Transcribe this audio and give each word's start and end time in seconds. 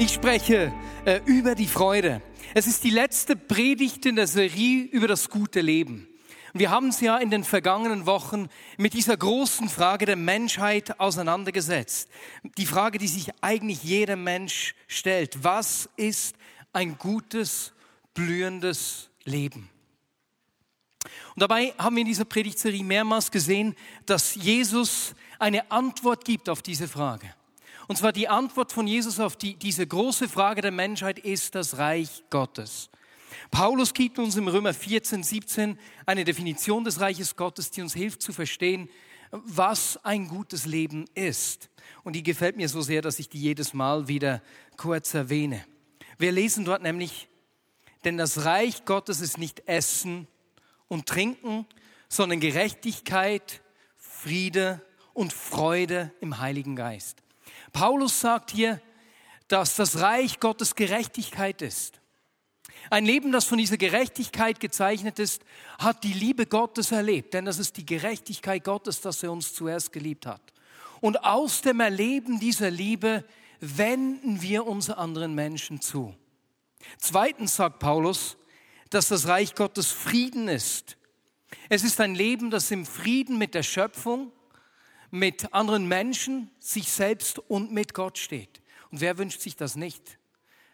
Ich 0.00 0.14
spreche 0.14 0.72
äh, 1.06 1.20
über 1.26 1.56
die 1.56 1.66
Freude. 1.66 2.22
Es 2.54 2.68
ist 2.68 2.84
die 2.84 2.90
letzte 2.90 3.34
Predigt 3.34 4.06
in 4.06 4.14
der 4.14 4.28
Serie 4.28 4.84
über 4.84 5.08
das 5.08 5.28
gute 5.28 5.60
Leben. 5.60 6.06
Wir 6.54 6.70
haben 6.70 6.86
uns 6.86 7.00
ja 7.00 7.18
in 7.18 7.30
den 7.30 7.42
vergangenen 7.42 8.06
Wochen 8.06 8.48
mit 8.76 8.92
dieser 8.92 9.16
großen 9.16 9.68
Frage 9.68 10.06
der 10.06 10.14
Menschheit 10.14 11.00
auseinandergesetzt. 11.00 12.08
Die 12.58 12.66
Frage, 12.66 12.98
die 12.98 13.08
sich 13.08 13.30
eigentlich 13.40 13.82
jeder 13.82 14.14
Mensch 14.14 14.76
stellt. 14.86 15.42
Was 15.42 15.88
ist 15.96 16.36
ein 16.72 16.96
gutes, 16.96 17.72
blühendes 18.14 19.10
Leben? 19.24 19.68
Und 21.34 21.42
dabei 21.42 21.74
haben 21.76 21.96
wir 21.96 22.02
in 22.02 22.08
dieser 22.08 22.24
Predigtserie 22.24 22.84
mehrmals 22.84 23.32
gesehen, 23.32 23.74
dass 24.06 24.36
Jesus 24.36 25.16
eine 25.40 25.68
Antwort 25.72 26.24
gibt 26.24 26.48
auf 26.48 26.62
diese 26.62 26.86
Frage. 26.86 27.34
Und 27.88 27.96
zwar 27.96 28.12
die 28.12 28.28
Antwort 28.28 28.70
von 28.70 28.86
Jesus 28.86 29.18
auf 29.18 29.34
die, 29.34 29.54
diese 29.56 29.86
große 29.86 30.28
Frage 30.28 30.60
der 30.60 30.70
Menschheit 30.70 31.18
ist 31.18 31.54
das 31.54 31.78
Reich 31.78 32.22
Gottes. 32.28 32.90
Paulus 33.50 33.94
gibt 33.94 34.18
uns 34.18 34.36
im 34.36 34.46
Römer 34.46 34.74
14, 34.74 35.22
17 35.22 35.78
eine 36.04 36.24
Definition 36.24 36.84
des 36.84 37.00
Reiches 37.00 37.34
Gottes, 37.34 37.70
die 37.70 37.80
uns 37.80 37.94
hilft 37.94 38.20
zu 38.20 38.34
verstehen, 38.34 38.90
was 39.30 39.98
ein 40.04 40.28
gutes 40.28 40.66
Leben 40.66 41.06
ist. 41.14 41.70
Und 42.04 42.12
die 42.12 42.22
gefällt 42.22 42.58
mir 42.58 42.68
so 42.68 42.82
sehr, 42.82 43.00
dass 43.00 43.18
ich 43.18 43.30
die 43.30 43.40
jedes 43.40 43.72
Mal 43.72 44.06
wieder 44.06 44.42
kurz 44.76 45.14
erwähne. 45.14 45.64
Wir 46.18 46.30
lesen 46.30 46.66
dort 46.66 46.82
nämlich, 46.82 47.28
denn 48.04 48.18
das 48.18 48.44
Reich 48.44 48.84
Gottes 48.84 49.22
ist 49.22 49.38
nicht 49.38 49.66
Essen 49.66 50.28
und 50.88 51.06
Trinken, 51.06 51.64
sondern 52.10 52.40
Gerechtigkeit, 52.40 53.62
Friede 53.96 54.84
und 55.14 55.32
Freude 55.32 56.12
im 56.20 56.38
Heiligen 56.38 56.76
Geist. 56.76 57.22
Paulus 57.78 58.20
sagt 58.20 58.50
hier, 58.50 58.80
dass 59.46 59.76
das 59.76 60.00
Reich 60.00 60.40
Gottes 60.40 60.74
Gerechtigkeit 60.74 61.62
ist. 61.62 62.00
Ein 62.90 63.04
Leben, 63.04 63.30
das 63.30 63.44
von 63.44 63.56
dieser 63.56 63.76
Gerechtigkeit 63.76 64.58
gezeichnet 64.58 65.20
ist, 65.20 65.44
hat 65.78 66.02
die 66.02 66.12
Liebe 66.12 66.46
Gottes 66.46 66.90
erlebt, 66.90 67.34
denn 67.34 67.44
das 67.44 67.60
ist 67.60 67.76
die 67.76 67.86
Gerechtigkeit 67.86 68.64
Gottes, 68.64 69.00
dass 69.00 69.22
er 69.22 69.30
uns 69.30 69.54
zuerst 69.54 69.92
geliebt 69.92 70.26
hat. 70.26 70.40
Und 71.00 71.22
aus 71.22 71.62
dem 71.62 71.78
Erleben 71.78 72.40
dieser 72.40 72.68
Liebe 72.68 73.24
wenden 73.60 74.42
wir 74.42 74.66
uns 74.66 74.90
anderen 74.90 75.36
Menschen 75.36 75.80
zu. 75.80 76.16
Zweitens 76.96 77.54
sagt 77.54 77.78
Paulus, 77.78 78.38
dass 78.90 79.06
das 79.06 79.28
Reich 79.28 79.54
Gottes 79.54 79.92
Frieden 79.92 80.48
ist. 80.48 80.96
Es 81.68 81.84
ist 81.84 82.00
ein 82.00 82.16
Leben, 82.16 82.50
das 82.50 82.72
im 82.72 82.84
Frieden 82.84 83.38
mit 83.38 83.54
der 83.54 83.62
Schöpfung, 83.62 84.32
mit 85.10 85.52
anderen 85.52 85.88
Menschen, 85.88 86.50
sich 86.58 86.90
selbst 86.90 87.38
und 87.38 87.72
mit 87.72 87.94
Gott 87.94 88.18
steht. 88.18 88.60
Und 88.90 89.00
wer 89.00 89.18
wünscht 89.18 89.40
sich 89.40 89.56
das 89.56 89.76
nicht? 89.76 90.18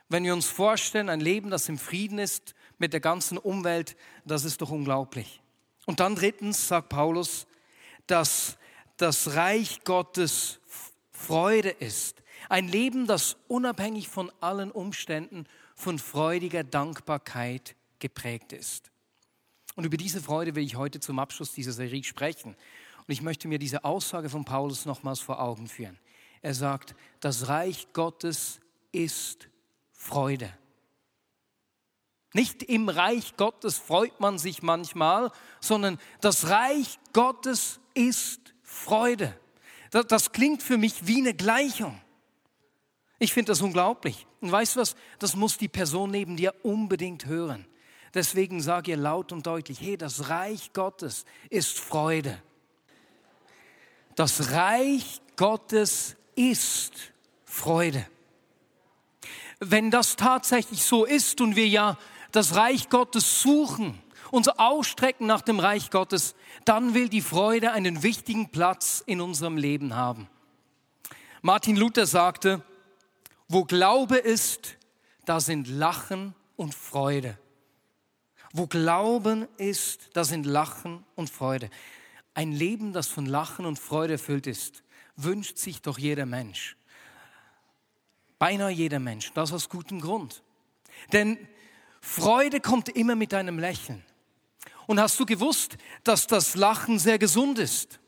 Wenn 0.09 0.25
wir 0.25 0.35
uns 0.35 0.47
vorstellen, 0.47 1.09
ein 1.09 1.21
Leben, 1.21 1.51
das 1.51 1.69
im 1.69 1.79
Frieden 1.79 2.19
ist 2.19 2.55
mit 2.79 2.93
der 2.93 3.01
ganzen 3.01 3.39
Umwelt, 3.39 3.97
das 4.25 4.45
ist 4.45 4.61
doch 4.61 4.71
unglaublich. 4.71 5.41
Und 5.87 6.01
dann 6.01 6.15
drittens 6.15 6.69
sagt 6.69 6.89
Paulus, 6.89 7.47
dass 8.07 8.57
das 8.97 9.35
Reich 9.35 9.83
Gottes 9.85 10.61
Freude 11.11 11.71
ist. 11.71 12.23
Ein 12.49 12.69
Leben, 12.69 13.07
das 13.07 13.37
unabhängig 13.49 14.09
von 14.09 14.31
allen 14.41 14.71
Umständen 14.71 15.47
von 15.75 15.99
freudiger 15.99 16.63
Dankbarkeit 16.63 17.75
geprägt 17.99 18.53
ist. 18.53 18.91
Und 19.77 19.85
über 19.85 19.97
diese 19.97 20.21
Freude 20.21 20.55
will 20.55 20.65
ich 20.65 20.77
heute 20.77 21.01
zum 21.01 21.19
Abschluss 21.19 21.53
dieser 21.53 21.73
Serie 21.73 22.05
sprechen. 22.05 22.55
Und 23.07 23.13
ich 23.13 23.23
möchte 23.23 23.49
mir 23.49 23.59
diese 23.59 23.85
Aussage 23.85 24.31
von 24.31 24.45
Paulus 24.45 24.87
nochmals 24.87 25.21
vor 25.21 25.41
Augen 25.41 25.67
führen. 25.69 25.99
Er 26.41 26.55
sagt, 26.55 26.95
das 27.21 27.49
Reich 27.49 27.89
Gottes 27.93 28.61
ist 28.93 29.49
Freude. 29.93 30.53
Nicht 32.33 32.63
im 32.65 32.89
Reich 32.89 33.37
Gottes 33.37 33.79
freut 33.79 34.19
man 34.21 34.39
sich 34.39 34.63
manchmal, 34.63 35.31
sondern 35.61 35.99
das 36.21 36.49
Reich 36.49 36.99
Gottes 37.13 37.81
ist 37.95 38.55
Freude. 38.63 39.39
Das, 39.91 40.07
das 40.07 40.33
klingt 40.33 40.63
für 40.63 40.77
mich 40.77 41.07
wie 41.07 41.19
eine 41.19 41.35
Gleichung. 41.35 42.01
Ich 43.19 43.33
finde 43.33 43.53
das 43.53 43.63
unglaublich. 43.63 44.27
Und 44.41 44.51
weißt 44.51 44.77
du 44.77 44.81
was? 44.81 44.97
Das 45.19 45.37
muss 45.37 45.57
die 45.57 45.69
Person 45.69 46.11
neben 46.11 46.37
dir 46.37 46.55
unbedingt 46.65 47.27
hören. 47.27 47.67
Deswegen 48.13 48.61
sage 48.61 48.91
ihr 48.91 48.97
laut 48.97 49.33
und 49.33 49.47
deutlich, 49.47 49.81
hey, 49.81 49.97
das 49.97 50.29
Reich 50.29 50.73
Gottes 50.73 51.25
ist 51.51 51.79
Freude. 51.79 52.43
Das 54.17 54.53
Reich 54.53 55.21
Gottes 55.37 56.17
ist 56.37 56.93
Freude. 57.45 58.07
Wenn 59.61 59.91
das 59.91 60.17
tatsächlich 60.17 60.85
so 60.85 61.05
ist 61.05 61.41
und 61.41 61.57
wir 61.57 61.67
ja 61.67 61.99
das 62.33 62.55
Reich 62.55 62.89
Gottes 62.89 63.43
suchen, 63.43 63.99
uns 64.31 64.49
ausstrecken 64.49 65.27
nach 65.27 65.43
dem 65.43 65.61
Reich 65.61 65.91
Gottes, 65.91 66.35
dann 66.65 66.95
will 66.95 67.09
die 67.09 67.21
Freude 67.21 67.73
einen 67.73 68.03
wichtigen 68.03 68.51
Platz 68.51 69.03
in 69.07 69.21
unserem 69.21 69.57
Leben 69.57 69.95
haben. 69.95 70.29
Martin 71.43 71.77
Luther 71.77 72.07
sagte, 72.07 72.63
wo 73.49 73.65
Glaube 73.65 74.17
ist, 74.17 74.77
da 75.25 75.41
sind 75.41 75.69
Lachen 75.69 76.35
und 76.57 76.75
Freude. 76.75 77.39
Wo 78.53 78.67
Glauben 78.67 79.47
ist, 79.57 80.11
da 80.15 80.25
sind 80.25 80.47
Lachen 80.47 81.05
und 81.17 81.31
Freude. 81.31 81.71
Ein 82.35 82.53
Leben, 82.53 82.93
das 82.93 83.07
von 83.07 83.27
Lachen 83.27 83.65
und 83.65 83.79
Freude 83.79 84.15
erfüllt 84.15 84.47
ist, 84.47 84.83
wünscht 85.17 85.57
sich 85.57 85.81
doch 85.83 85.99
jeder 85.99 86.27
Mensch. 86.27 86.77
Beinahe 88.39 88.73
jeder 88.73 88.99
Mensch, 88.99 89.33
das 89.33 89.53
aus 89.53 89.69
gutem 89.69 90.01
Grund. 90.01 90.43
Denn 91.13 91.39
Freude 92.01 92.61
kommt 92.61 92.89
immer 92.89 93.15
mit 93.15 93.33
einem 93.33 93.59
Lächeln. 93.59 94.05
Und 94.87 95.01
hast 95.01 95.19
du 95.19 95.25
gewusst, 95.25 95.79
dass 96.03 96.27
das 96.27 96.57
Lachen 96.57 96.99
sehr 96.99 97.19
gesund 97.19 97.59
ist? 97.59 98.01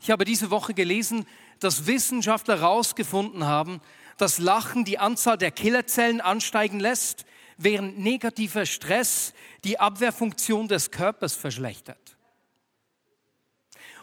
Ich 0.00 0.10
habe 0.10 0.24
diese 0.24 0.50
Woche 0.50 0.74
gelesen, 0.74 1.24
dass 1.60 1.86
Wissenschaftler 1.86 2.58
herausgefunden 2.58 3.44
haben, 3.44 3.80
dass 4.16 4.38
Lachen 4.38 4.84
die 4.84 4.98
Anzahl 4.98 5.38
der 5.38 5.50
Killerzellen 5.50 6.20
ansteigen 6.20 6.80
lässt, 6.80 7.24
während 7.56 7.98
negativer 7.98 8.66
Stress 8.66 9.32
die 9.64 9.78
Abwehrfunktion 9.80 10.68
des 10.68 10.90
Körpers 10.90 11.34
verschlechtert. 11.34 12.17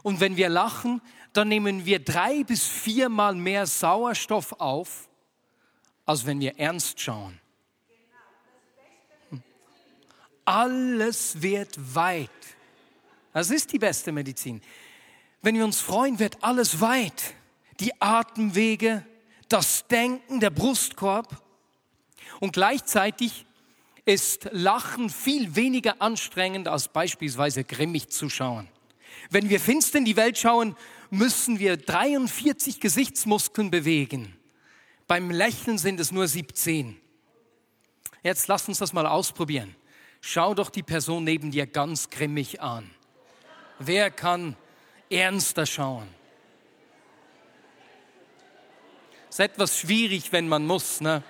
Und 0.05 0.19
wenn 0.19 0.37
wir 0.37 0.49
lachen, 0.49 1.01
dann 1.33 1.47
nehmen 1.47 1.87
wir 1.87 1.97
drei 1.97 2.43
bis 2.43 2.63
viermal 2.67 3.33
mehr 3.33 3.65
Sauerstoff 3.65 4.53
auf, 4.59 5.09
als 6.05 6.27
wenn 6.27 6.39
wir 6.39 6.59
ernst 6.59 7.01
schauen. 7.01 7.41
Alles 10.45 11.41
wird 11.41 11.95
weit. 11.95 12.29
Das 13.33 13.49
ist 13.49 13.73
die 13.73 13.79
beste 13.79 14.11
Medizin. 14.11 14.61
Wenn 15.41 15.55
wir 15.55 15.65
uns 15.65 15.81
freuen, 15.81 16.19
wird 16.19 16.43
alles 16.43 16.81
weit. 16.81 17.33
Die 17.79 17.99
Atemwege, 17.99 19.03
das 19.49 19.87
Denken, 19.87 20.39
der 20.39 20.51
Brustkorb. 20.51 21.41
Und 22.39 22.53
gleichzeitig 22.53 23.47
ist 24.05 24.49
Lachen 24.51 25.09
viel 25.09 25.55
weniger 25.55 25.99
anstrengend 25.99 26.67
als 26.67 26.89
beispielsweise 26.89 27.63
grimmig 27.63 28.11
zu 28.11 28.29
schauen. 28.29 28.69
Wenn 29.29 29.49
wir 29.49 29.59
finster 29.59 29.97
in 29.97 30.05
die 30.05 30.15
Welt 30.15 30.37
schauen, 30.37 30.75
müssen 31.09 31.59
wir 31.59 31.77
43 31.77 32.79
Gesichtsmuskeln 32.79 33.71
bewegen. 33.71 34.35
Beim 35.07 35.31
Lächeln 35.31 35.77
sind 35.77 35.99
es 35.99 36.11
nur 36.11 36.27
17. 36.27 36.99
Jetzt 38.23 38.47
lass 38.47 38.67
uns 38.67 38.79
das 38.79 38.93
mal 38.93 39.05
ausprobieren. 39.05 39.75
Schau 40.21 40.55
doch 40.55 40.69
die 40.69 40.83
Person 40.83 41.23
neben 41.23 41.51
dir 41.51 41.67
ganz 41.67 42.09
grimmig 42.09 42.61
an. 42.61 42.89
Wer 43.77 44.09
kann 44.09 44.55
ernster 45.09 45.65
schauen? 45.65 46.07
Ist 49.29 49.39
etwas 49.39 49.77
schwierig, 49.77 50.31
wenn 50.31 50.47
man 50.47 50.65
muss, 50.65 51.01
ne? 51.01 51.21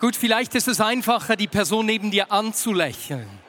Gut, 0.00 0.16
vielleicht 0.16 0.54
ist 0.54 0.68
es 0.68 0.80
einfacher, 0.80 1.36
die 1.36 1.46
Person 1.46 1.86
neben 1.86 2.10
dir 2.10 2.32
anzulächeln. 2.32 3.45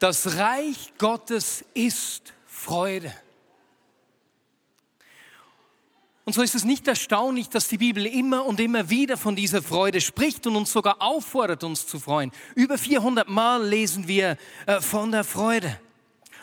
Das 0.00 0.38
Reich 0.38 0.94
Gottes 0.96 1.62
ist 1.74 2.32
Freude. 2.46 3.14
Und 6.24 6.32
so 6.32 6.40
ist 6.40 6.54
es 6.54 6.64
nicht 6.64 6.88
erstaunlich, 6.88 7.50
dass 7.50 7.68
die 7.68 7.76
Bibel 7.76 8.06
immer 8.06 8.46
und 8.46 8.60
immer 8.60 8.88
wieder 8.88 9.18
von 9.18 9.36
dieser 9.36 9.60
Freude 9.62 10.00
spricht 10.00 10.46
und 10.46 10.56
uns 10.56 10.72
sogar 10.72 11.02
auffordert, 11.02 11.64
uns 11.64 11.86
zu 11.86 12.00
freuen. 12.00 12.32
Über 12.54 12.78
400 12.78 13.28
Mal 13.28 13.62
lesen 13.66 14.08
wir 14.08 14.38
äh, 14.64 14.80
von 14.80 15.12
der 15.12 15.22
Freude. 15.22 15.78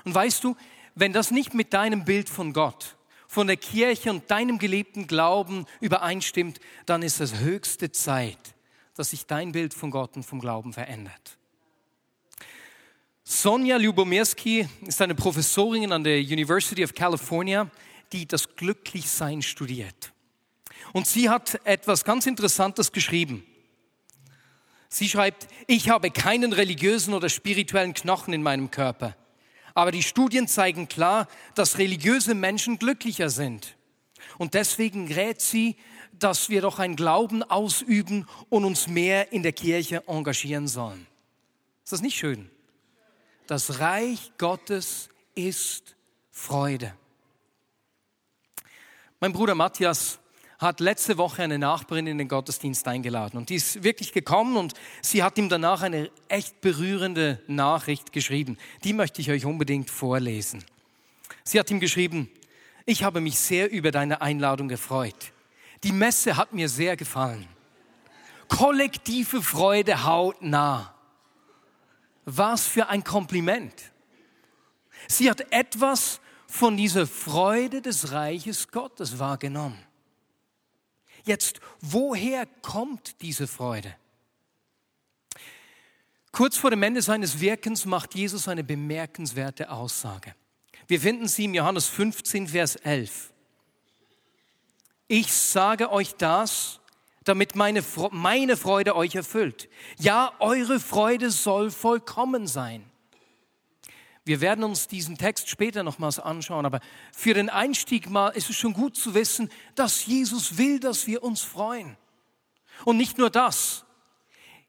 Und 0.06 0.13
weißt 0.13 0.44
du, 0.44 0.56
wenn 0.94 1.12
das 1.12 1.31
nicht 1.31 1.56
mit 1.56 1.74
deinem 1.74 2.06
Bild 2.06 2.30
von 2.30 2.54
Gott, 2.54 2.95
von 3.27 3.48
der 3.48 3.57
Kirche 3.57 4.12
und 4.12 4.30
deinem 4.30 4.59
gelebten 4.59 5.07
Glauben 5.07 5.65
übereinstimmt, 5.80 6.59
dann 6.86 7.01
ist 7.01 7.21
es 7.21 7.39
höchste 7.39 7.92
Zeit, 7.92 8.54
dass 8.94 9.09
sich 9.09 9.25
dein 9.25 9.51
Bild 9.51 9.74
von 9.74 9.89
Gott 9.89 10.15
und 10.15 10.24
vom 10.24 10.39
Glauben 10.39 10.74
verändert. 10.74 11.38
Sonja 13.47 13.77
Lubomirski 13.77 14.67
ist 14.85 15.01
eine 15.01 15.15
Professorin 15.15 15.94
an 15.94 16.03
der 16.03 16.19
University 16.19 16.83
of 16.83 16.94
California, 16.94 17.71
die 18.11 18.25
das 18.25 18.57
Glücklichsein 18.57 19.41
studiert. 19.41 20.11
Und 20.91 21.07
sie 21.07 21.29
hat 21.29 21.61
etwas 21.63 22.03
ganz 22.03 22.25
Interessantes 22.25 22.91
geschrieben. 22.91 23.45
Sie 24.89 25.07
schreibt, 25.07 25.47
ich 25.65 25.88
habe 25.88 26.11
keinen 26.11 26.51
religiösen 26.51 27.13
oder 27.13 27.29
spirituellen 27.29 27.94
Knochen 27.94 28.33
in 28.33 28.44
meinem 28.44 28.69
Körper. 28.69 29.15
Aber 29.73 29.94
die 29.94 30.03
Studien 30.03 30.49
zeigen 30.49 30.89
klar, 30.89 31.29
dass 31.55 31.77
religiöse 31.77 32.35
Menschen 32.35 32.79
glücklicher 32.79 33.29
sind. 33.29 33.77
Und 34.38 34.55
deswegen 34.55 35.09
rät 35.09 35.39
sie, 35.39 35.77
dass 36.11 36.49
wir 36.49 36.59
doch 36.59 36.79
einen 36.79 36.97
Glauben 36.97 37.44
ausüben 37.44 38.27
und 38.49 38.65
uns 38.65 38.89
mehr 38.89 39.31
in 39.31 39.41
der 39.41 39.53
Kirche 39.53 40.03
engagieren 40.05 40.67
sollen. 40.67 41.07
Ist 41.85 41.94
das 41.94 42.01
nicht 42.01 42.17
schön? 42.17 42.49
Das 43.47 43.79
Reich 43.79 44.33
Gottes 44.38 45.07
ist 45.33 45.95
Freude. 46.31 46.94
Mein 49.21 49.31
Bruder 49.31 49.55
Matthias 49.55 50.19
hat 50.59 50.81
letzte 50.81 51.17
Woche 51.17 51.44
eine 51.44 51.57
Nachbarin 51.57 52.07
in 52.07 52.17
den 52.17 52.27
Gottesdienst 52.27 52.85
eingeladen 52.89 53.38
und 53.38 53.49
die 53.49 53.55
ist 53.55 53.83
wirklich 53.83 54.11
gekommen 54.11 54.57
und 54.57 54.73
sie 55.01 55.23
hat 55.23 55.38
ihm 55.38 55.47
danach 55.47 55.81
eine 55.81 56.11
echt 56.27 56.59
berührende 56.59 57.41
Nachricht 57.47 58.11
geschrieben. 58.11 58.57
Die 58.83 58.91
möchte 58.91 59.21
ich 59.21 59.31
euch 59.31 59.45
unbedingt 59.45 59.89
vorlesen. 59.89 60.65
Sie 61.45 61.57
hat 61.57 61.71
ihm 61.71 61.79
geschrieben, 61.79 62.29
ich 62.85 63.03
habe 63.03 63.21
mich 63.21 63.39
sehr 63.39 63.71
über 63.71 63.91
deine 63.91 64.19
Einladung 64.19 64.67
gefreut. 64.67 65.31
Die 65.85 65.94
Messe 65.94 66.35
hat 66.35 66.51
mir 66.51 66.67
sehr 66.67 66.97
gefallen. 66.97 67.47
Kollektive 68.49 69.41
Freude 69.41 70.03
hautnah. 70.03 70.96
Was 72.29 72.68
für 72.68 72.89
ein 72.89 73.06
Kompliment. 73.06 73.74
Sie 75.07 75.29
hat 75.29 75.50
etwas 75.53 76.19
von 76.45 76.75
dieser 76.75 77.07
Freude 77.07 77.81
des 77.81 78.12
Reiches 78.12 78.68
Gottes 78.68 79.18
wahrgenommen. 79.18 79.81
Jetzt, 81.24 81.62
woher 81.79 82.45
kommt 82.62 83.21
diese 83.21 83.47
Freude? 83.47 83.95
Kurz 86.33 86.57
vor 86.57 86.69
dem 86.69 86.83
Ende 86.83 87.01
seines 87.01 87.39
Wirkens 87.39 87.85
macht 87.85 88.13
Jesus 88.13 88.50
eine 88.50 88.65
bemerkenswerte 88.65 89.71
Aussage. 89.71 90.35
Wir 90.88 91.00
finden 91.00 91.30
sie 91.30 91.45
im 91.45 91.53
Johannes 91.53 91.88
15, 91.88 92.50
Vers 92.50 92.75
11. 92.75 93.31
Ich 95.07 95.31
sage 95.31 95.94
euch 95.94 96.15
das, 96.15 96.81
damit 97.27 97.56
meine, 97.56 97.83
meine 98.12 98.57
Freude 98.57 98.95
euch 98.95 99.15
erfüllt. 99.15 99.69
Ja, 100.00 100.33
eure 100.39 100.79
Freude 100.79 101.31
soll 101.31 101.71
vollkommen 101.71 102.47
sein. 102.47 102.83
Wir 104.27 104.41
werden 104.41 104.65
uns 104.65 104.88
diesen 104.88 105.18
Text 105.18 105.47
später 105.47 105.83
nochmals 105.83 106.19
anschauen, 106.19 106.65
aber 106.65 106.81
für 107.13 107.33
den 107.33 107.50
Einstieg 107.50 108.09
mal 108.09 108.29
ist 108.29 108.50
es 108.50 108.57
schon 108.57 108.74
gut 108.74 108.97
zu 108.97 109.13
wissen, 109.13 109.50
dass 109.75 110.06
Jesus 110.06 110.57
will, 110.57 110.81
dass 110.81 111.07
wir 111.07 111.24
uns 111.24 111.41
freuen. 111.41 111.95
Und 112.83 112.97
nicht 112.97 113.18
nur 113.18 113.30
das, 113.30 113.85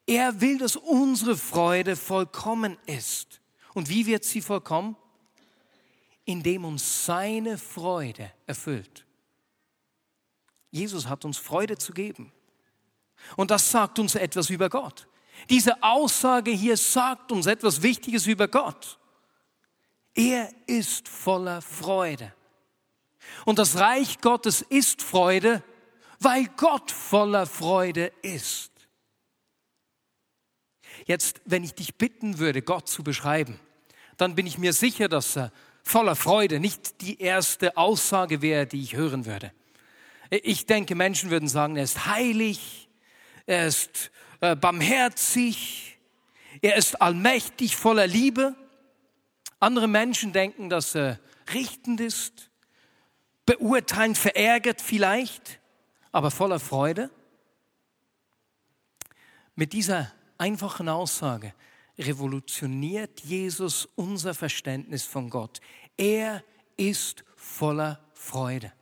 er 0.06 0.40
will, 0.40 0.58
dass 0.58 0.76
unsere 0.76 1.36
Freude 1.36 1.96
vollkommen 1.96 2.78
ist. 2.86 3.40
Und 3.74 3.88
wie 3.88 4.06
wird 4.06 4.24
sie 4.24 4.40
vollkommen? 4.40 4.96
Indem 6.24 6.64
uns 6.64 7.04
seine 7.04 7.58
Freude 7.58 8.32
erfüllt. 8.46 9.06
Jesus 10.70 11.08
hat 11.08 11.24
uns 11.24 11.36
Freude 11.36 11.78
zu 11.78 11.92
geben. 11.92 12.32
Und 13.36 13.50
das 13.50 13.70
sagt 13.70 13.98
uns 13.98 14.14
etwas 14.14 14.50
über 14.50 14.68
Gott. 14.68 15.06
Diese 15.50 15.82
Aussage 15.82 16.50
hier 16.50 16.76
sagt 16.76 17.32
uns 17.32 17.46
etwas 17.46 17.82
Wichtiges 17.82 18.26
über 18.26 18.48
Gott. 18.48 18.98
Er 20.14 20.50
ist 20.66 21.08
voller 21.08 21.62
Freude. 21.62 22.34
Und 23.44 23.58
das 23.58 23.78
Reich 23.78 24.20
Gottes 24.20 24.62
ist 24.62 25.02
Freude, 25.02 25.62
weil 26.18 26.46
Gott 26.56 26.90
voller 26.90 27.46
Freude 27.46 28.12
ist. 28.22 28.72
Jetzt, 31.06 31.40
wenn 31.44 31.62
ich 31.62 31.74
dich 31.74 31.94
bitten 31.94 32.38
würde, 32.38 32.62
Gott 32.62 32.88
zu 32.88 33.04
beschreiben, 33.04 33.60
dann 34.16 34.34
bin 34.34 34.46
ich 34.46 34.58
mir 34.58 34.72
sicher, 34.72 35.08
dass 35.08 35.36
er 35.36 35.52
voller 35.82 36.16
Freude 36.16 36.58
nicht 36.60 37.00
die 37.00 37.20
erste 37.20 37.76
Aussage 37.76 38.42
wäre, 38.42 38.66
die 38.66 38.82
ich 38.82 38.96
hören 38.96 39.24
würde. 39.24 39.52
Ich 40.30 40.66
denke, 40.66 40.94
Menschen 40.94 41.30
würden 41.30 41.48
sagen, 41.48 41.76
er 41.76 41.84
ist 41.84 42.06
heilig, 42.06 42.87
er 43.48 43.66
ist 43.66 44.10
äh, 44.40 44.54
barmherzig, 44.54 45.98
er 46.60 46.76
ist 46.76 47.00
allmächtig, 47.00 47.76
voller 47.76 48.06
Liebe. 48.06 48.54
Andere 49.58 49.88
Menschen 49.88 50.32
denken, 50.32 50.68
dass 50.68 50.94
er 50.94 51.18
richtend 51.54 52.00
ist, 52.00 52.50
beurteilend, 53.46 54.18
verärgert 54.18 54.82
vielleicht, 54.82 55.60
aber 56.12 56.30
voller 56.30 56.60
Freude. 56.60 57.10
Mit 59.54 59.72
dieser 59.72 60.12
einfachen 60.36 60.90
Aussage 60.90 61.54
revolutioniert 61.98 63.20
Jesus 63.20 63.86
unser 63.96 64.34
Verständnis 64.34 65.04
von 65.04 65.30
Gott. 65.30 65.60
Er 65.96 66.44
ist 66.76 67.24
voller 67.34 67.98
Freude. 68.12 68.72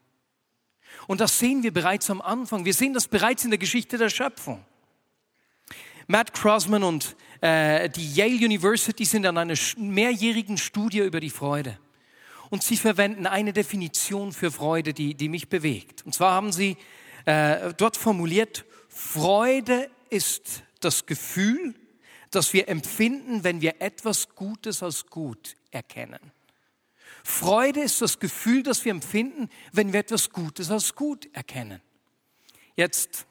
Und 1.06 1.20
das 1.20 1.38
sehen 1.38 1.62
wir 1.62 1.72
bereits 1.72 2.10
am 2.10 2.20
Anfang. 2.20 2.64
Wir 2.64 2.74
sehen 2.74 2.94
das 2.94 3.08
bereits 3.08 3.44
in 3.44 3.50
der 3.50 3.58
Geschichte 3.58 3.98
der 3.98 4.10
Schöpfung. 4.10 4.64
Matt 6.06 6.34
Crossman 6.34 6.84
und 6.84 7.16
äh, 7.40 7.90
die 7.90 8.14
Yale 8.14 8.44
University 8.44 9.04
sind 9.04 9.26
an 9.26 9.38
einer 9.38 9.56
mehrjährigen 9.76 10.56
Studie 10.56 11.00
über 11.00 11.20
die 11.20 11.30
Freude. 11.30 11.78
Und 12.50 12.62
sie 12.62 12.76
verwenden 12.76 13.26
eine 13.26 13.52
Definition 13.52 14.32
für 14.32 14.52
Freude, 14.52 14.94
die, 14.94 15.14
die 15.14 15.28
mich 15.28 15.48
bewegt. 15.48 16.06
Und 16.06 16.14
zwar 16.14 16.32
haben 16.32 16.52
sie 16.52 16.76
äh, 17.24 17.74
dort 17.76 17.96
formuliert, 17.96 18.64
Freude 18.88 19.90
ist 20.10 20.62
das 20.80 21.06
Gefühl, 21.06 21.74
das 22.30 22.52
wir 22.52 22.68
empfinden, 22.68 23.42
wenn 23.42 23.60
wir 23.60 23.80
etwas 23.80 24.28
Gutes 24.34 24.82
als 24.82 25.06
gut 25.06 25.56
erkennen. 25.70 26.20
Freude 27.28 27.80
ist 27.80 28.00
das 28.00 28.20
Gefühl, 28.20 28.62
das 28.62 28.84
wir 28.84 28.92
empfinden, 28.92 29.50
wenn 29.72 29.92
wir 29.92 29.98
etwas 29.98 30.30
Gutes 30.30 30.70
als 30.70 30.94
gut 30.94 31.28
erkennen. 31.34 31.82
Jetzt, 32.76 33.26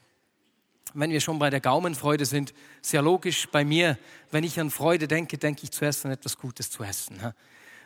wenn 0.92 1.10
wir 1.10 1.20
schon 1.22 1.38
bei 1.38 1.48
der 1.48 1.60
Gaumenfreude 1.60 2.26
sind, 2.26 2.52
sehr 2.82 3.00
logisch 3.00 3.48
bei 3.50 3.64
mir, 3.64 3.98
wenn 4.30 4.44
ich 4.44 4.60
an 4.60 4.70
Freude 4.70 5.08
denke, 5.08 5.38
denke 5.38 5.62
ich 5.64 5.70
zuerst 5.70 6.04
an 6.04 6.12
etwas 6.12 6.36
Gutes 6.36 6.70
zu 6.70 6.82
essen. 6.82 7.18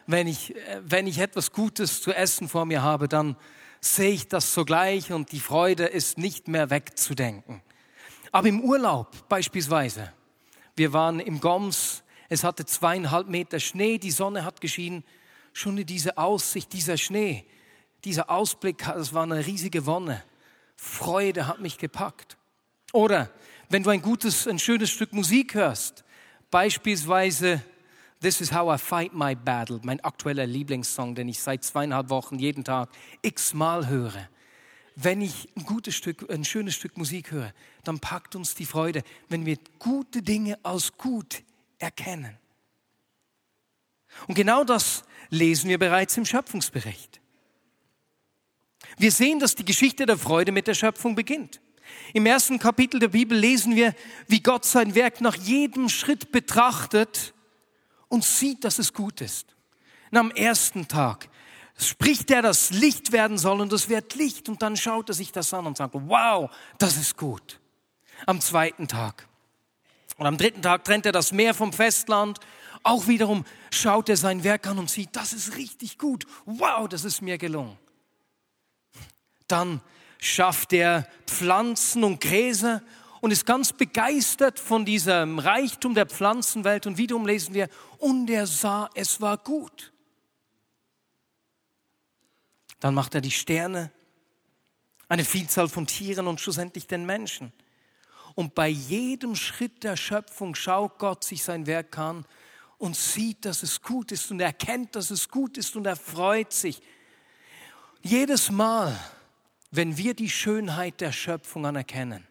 Wenn 0.09 0.27
ich, 0.27 0.57
äh, 0.57 0.81
wenn 0.83 1.07
ich 1.07 1.19
etwas 1.19 1.53
Gutes 1.53 2.03
zu 2.03 2.13
essen 2.13 2.49
vor 2.49 2.67
mir 2.67 2.83
habe, 2.83 3.07
dann 3.07 3.37
sehe 3.81 4.11
ich 4.11 4.27
das 4.27 4.53
sogleich 4.53 5.13
und 5.13 5.31
die 5.31 5.39
Freude 5.39 5.87
ist 5.87 6.19
nicht 6.19 6.49
mehr 6.49 6.71
wegzudenken. 6.71 7.63
Aber 8.33 8.49
im 8.49 8.61
Urlaub 8.61 9.29
beispielsweise, 9.29 10.13
wir 10.75 10.93
waren 10.93 11.21
im 11.21 11.41
Goms, 11.41 12.03
es 12.29 12.43
hatte 12.43 12.67
zweieinhalb 12.67 13.29
Meter 13.29 13.61
Schnee, 13.61 13.99
die 13.99 14.11
Sonne 14.11 14.45
hat 14.45 14.61
geschienen, 14.61 15.05
schon 15.53 15.77
diese 15.85 16.17
Aussicht, 16.17 16.73
dieser 16.73 16.97
Schnee, 16.97 17.45
dieser 18.05 18.31
Ausblick, 18.31 18.87
es 18.89 19.13
war 19.13 19.25
eine 19.25 19.45
riesige 19.47 19.87
Wonne. 19.87 20.23
Freude 20.77 21.47
hat 21.47 21.61
mich 21.61 21.79
gepackt. 21.79 22.37
Oder 22.93 23.31
wenn 23.69 23.83
du 23.83 23.91
ein 23.91 24.03
gutes, 24.03 24.49
ein 24.49 24.59
schönes 24.59 24.91
Stück 24.91 25.13
Musik 25.13 25.55
hörst, 25.55 26.05
beispielsweise 26.51 27.63
This 28.23 28.43
is 28.43 28.53
how 28.53 28.69
I 28.69 28.77
fight 28.77 29.15
my 29.15 29.35
battle, 29.35 29.81
mein 29.83 29.99
aktueller 30.01 30.47
Lieblingssong, 30.47 31.15
den 31.15 31.31
ich 31.31 31.41
seit 31.41 31.65
zweieinhalb 31.65 32.11
Wochen 32.11 32.39
jeden 32.39 32.65
Tag 32.65 32.91
x-mal 33.23 33.89
höre. 33.89 34.29
Wenn 34.95 35.23
ich 35.23 35.49
ein 35.57 35.65
gutes 35.65 35.95
Stück, 35.95 36.31
ein 36.31 36.45
schönes 36.45 36.75
Stück 36.75 36.99
Musik 36.99 37.31
höre, 37.31 37.55
dann 37.83 37.99
packt 37.99 38.37
uns 38.37 38.55
die 38.55 38.67
Freude, 38.67 39.05
wenn 39.31 39.47
wir 39.47 39.57
gute 39.79 40.21
Dinge 40.21 40.59
als 40.63 40.93
gut 40.99 41.43
erkennen. 41.79 42.37
Und 44.27 44.35
genau 44.35 44.65
das 44.65 45.05
lesen 45.31 45.69
wir 45.71 45.79
bereits 45.79 46.17
im 46.17 46.25
Schöpfungsbericht. 46.25 47.21
Wir 48.99 49.13
sehen, 49.13 49.39
dass 49.39 49.55
die 49.55 49.65
Geschichte 49.65 50.05
der 50.05 50.19
Freude 50.19 50.53
mit 50.53 50.67
der 50.67 50.75
Schöpfung 50.75 51.15
beginnt. 51.15 51.61
Im 52.13 52.27
ersten 52.27 52.59
Kapitel 52.59 53.01
der 53.01 53.09
Bibel 53.09 53.39
lesen 53.39 53.75
wir, 53.75 53.95
wie 54.27 54.41
Gott 54.41 54.65
sein 54.65 54.95
Werk 54.95 55.21
nach 55.21 55.37
jedem 55.37 55.89
Schritt 55.89 56.33
betrachtet 56.33 57.35
und 58.09 58.25
sieht, 58.25 58.65
dass 58.65 58.79
es 58.79 58.93
gut 58.93 59.21
ist. 59.21 59.55
Und 60.11 60.19
am 60.19 60.31
ersten 60.33 60.89
Tag 60.89 61.29
spricht 61.79 62.31
er, 62.31 62.43
dass 62.43 62.71
Licht 62.71 63.13
werden 63.13 63.39
soll 63.39 63.61
und 63.61 63.73
es 63.73 63.89
wird 63.89 64.15
Licht 64.15 64.49
und 64.49 64.61
dann 64.63 64.77
schaut 64.77 65.09
er 65.09 65.15
sich 65.15 65.33
das 65.33 65.55
an 65.55 65.67
und 65.67 65.77
sagt, 65.77 65.95
wow, 65.95 66.51
das 66.79 66.97
ist 66.97 67.17
gut. 67.17 67.61
Am 68.27 68.41
zweiten 68.41 68.87
Tag. 68.87 69.27
Und 70.17 70.27
am 70.27 70.37
dritten 70.37 70.61
Tag 70.61 70.85
trennt 70.85 71.07
er 71.07 71.13
das 71.13 71.33
Meer 71.33 71.55
vom 71.55 71.73
Festland. 71.73 72.39
Auch 72.83 73.07
wiederum 73.07 73.45
schaut 73.71 74.09
er 74.09 74.17
sein 74.17 74.43
Werk 74.45 74.67
an 74.67 74.79
und 74.79 74.91
sieht, 74.91 75.15
das 75.15 75.33
ist 75.33 75.57
richtig 75.57 75.99
gut. 75.99 76.25
Wow, 76.47 76.89
das 76.89 77.05
ist 77.05 77.21
mir 77.21 77.37
gelungen. 77.37 77.79
Dann 79.49 79.81
schafft 80.19 80.73
er 80.73 81.07
Pflanzen 81.27 82.05
und 82.05 82.21
Gräser 82.21 82.83
und 83.21 83.31
ist 83.31 83.45
ganz 83.45 83.73
begeistert 83.73 84.59
von 84.59 84.85
diesem 84.85 85.39
Reichtum 85.39 85.95
der 85.95 86.07
Pflanzenwelt. 86.07 86.87
Und 86.87 86.97
wiederum 86.97 87.27
lesen 87.27 87.55
wir, 87.55 87.69
und 87.99 88.31
er 88.31 88.47
sah, 88.47 88.89
es 88.95 89.21
war 89.21 89.37
gut. 89.37 89.93
Dann 92.81 92.95
macht 92.95 93.15
er 93.15 93.21
die 93.21 93.31
Sterne, 93.31 93.91
eine 95.09 95.25
Vielzahl 95.25 95.69
von 95.69 95.87
Tieren 95.87 96.27
und 96.27 96.41
schlussendlich 96.41 96.87
den 96.87 97.05
Menschen. 97.05 97.53
Und 98.35 98.55
bei 98.55 98.69
jedem 98.69 99.35
Schritt 99.35 99.83
der 99.85 99.97
Schöpfung 99.97 100.55
schaut 100.55 100.99
Gott 100.99 101.25
sich 101.25 101.43
sein 101.43 101.67
Werk 101.67 101.99
an 101.99 102.25
und 102.81 102.97
sieht, 102.97 103.45
dass 103.45 103.63
es 103.63 103.83
gut 103.83 104.11
ist 104.11 104.31
und 104.31 104.41
erkennt, 104.41 104.97
dass 104.97 105.11
es 105.11 105.29
gut 105.29 105.59
ist 105.59 105.77
und 105.77 105.87
er 105.87 105.97
freut 105.97 106.53
sich. 106.53 106.81
Jedes 108.03 108.51
Mal, 108.51 108.99
wenn 109.71 109.99
wir 109.99 110.15
die 110.15 110.31
Schönheit 110.31 111.03
der 111.03 111.13
Schöpfung 111.13 111.67
anerkennen, 111.67 112.27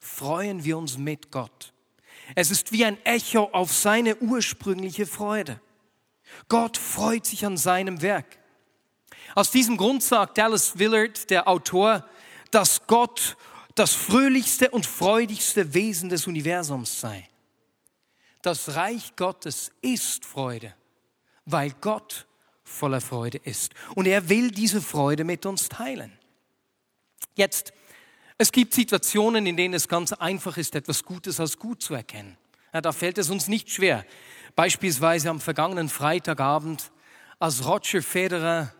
freuen 0.00 0.64
wir 0.64 0.78
uns 0.78 0.96
mit 0.96 1.30
Gott. 1.30 1.74
Es 2.34 2.50
ist 2.50 2.72
wie 2.72 2.86
ein 2.86 2.96
Echo 3.04 3.44
auf 3.52 3.70
seine 3.70 4.16
ursprüngliche 4.16 5.06
Freude. 5.06 5.60
Gott 6.48 6.78
freut 6.78 7.26
sich 7.26 7.44
an 7.44 7.58
seinem 7.58 8.00
Werk. 8.00 8.38
Aus 9.34 9.50
diesem 9.50 9.76
Grund 9.76 10.02
sagt 10.02 10.38
Dallas 10.38 10.78
Willard, 10.78 11.28
der 11.28 11.46
Autor, 11.46 12.08
dass 12.50 12.86
Gott 12.86 13.36
das 13.74 13.92
fröhlichste 13.92 14.70
und 14.70 14.86
freudigste 14.86 15.74
Wesen 15.74 16.08
des 16.08 16.26
Universums 16.26 17.00
sei. 17.00 17.28
Das 18.42 18.76
Reich 18.76 19.16
Gottes 19.16 19.72
ist 19.80 20.24
Freude, 20.24 20.74
weil 21.44 21.72
Gott 21.80 22.26
voller 22.62 23.00
Freude 23.00 23.38
ist. 23.38 23.74
Und 23.94 24.06
er 24.06 24.28
will 24.28 24.50
diese 24.50 24.80
Freude 24.80 25.24
mit 25.24 25.46
uns 25.46 25.68
teilen. 25.68 26.12
Jetzt, 27.34 27.72
es 28.36 28.52
gibt 28.52 28.74
Situationen, 28.74 29.46
in 29.46 29.56
denen 29.56 29.74
es 29.74 29.88
ganz 29.88 30.12
einfach 30.12 30.56
ist, 30.56 30.74
etwas 30.74 31.04
Gutes 31.04 31.40
als 31.40 31.58
gut 31.58 31.82
zu 31.82 31.94
erkennen. 31.94 32.36
Ja, 32.72 32.80
da 32.80 32.92
fällt 32.92 33.18
es 33.18 33.30
uns 33.30 33.48
nicht 33.48 33.70
schwer. 33.70 34.04
Beispielsweise 34.54 35.30
am 35.30 35.40
vergangenen 35.40 35.88
Freitagabend, 35.88 36.92
als 37.38 37.64
Roger 37.64 38.02
Federer 38.02 38.72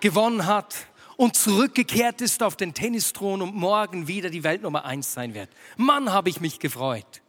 gewonnen 0.00 0.46
hat 0.46 0.74
und 1.16 1.36
zurückgekehrt 1.36 2.20
ist 2.20 2.42
auf 2.42 2.56
den 2.56 2.74
Tennisthron 2.74 3.42
und 3.42 3.54
morgen 3.54 4.08
wieder 4.08 4.30
die 4.30 4.42
Weltnummer 4.42 4.84
eins 4.84 5.12
sein 5.12 5.34
wird. 5.34 5.50
Mann, 5.76 6.12
habe 6.12 6.30
ich 6.30 6.40
mich 6.40 6.58
gefreut. 6.58 7.19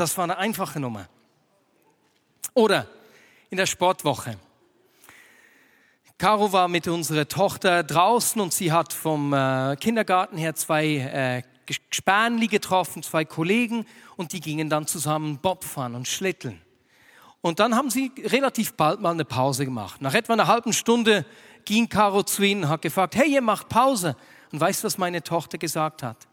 Das 0.00 0.16
war 0.16 0.24
eine 0.24 0.38
einfache 0.38 0.80
Nummer. 0.80 1.10
Oder 2.54 2.86
in 3.50 3.58
der 3.58 3.66
Sportwoche. 3.66 4.38
Caro 6.16 6.54
war 6.54 6.68
mit 6.68 6.88
unserer 6.88 7.28
Tochter 7.28 7.82
draußen 7.82 8.40
und 8.40 8.54
sie 8.54 8.72
hat 8.72 8.94
vom 8.94 9.34
äh, 9.34 9.76
Kindergarten 9.78 10.38
her 10.38 10.54
zwei 10.54 10.86
äh, 10.86 11.42
Spänli 11.90 12.46
getroffen, 12.46 13.02
zwei 13.02 13.26
Kollegen 13.26 13.84
und 14.16 14.32
die 14.32 14.40
gingen 14.40 14.70
dann 14.70 14.86
zusammen 14.86 15.36
Bob 15.36 15.64
fahren 15.64 15.94
und 15.94 16.08
schlitteln. 16.08 16.62
Und 17.42 17.60
dann 17.60 17.76
haben 17.76 17.90
sie 17.90 18.10
relativ 18.24 18.72
bald 18.72 19.02
mal 19.02 19.10
eine 19.10 19.26
Pause 19.26 19.66
gemacht. 19.66 20.00
Nach 20.00 20.14
etwa 20.14 20.32
einer 20.32 20.46
halben 20.46 20.72
Stunde 20.72 21.26
ging 21.66 21.90
Caro 21.90 22.22
zu 22.22 22.42
ihnen 22.42 22.64
und 22.64 22.70
hat 22.70 22.80
gefragt, 22.80 23.16
hey, 23.16 23.30
ihr 23.30 23.42
macht 23.42 23.68
Pause. 23.68 24.16
Und 24.50 24.60
weißt 24.62 24.82
du, 24.82 24.86
was 24.86 24.96
meine 24.96 25.22
Tochter 25.22 25.58
gesagt 25.58 26.02
hat? 26.02 26.26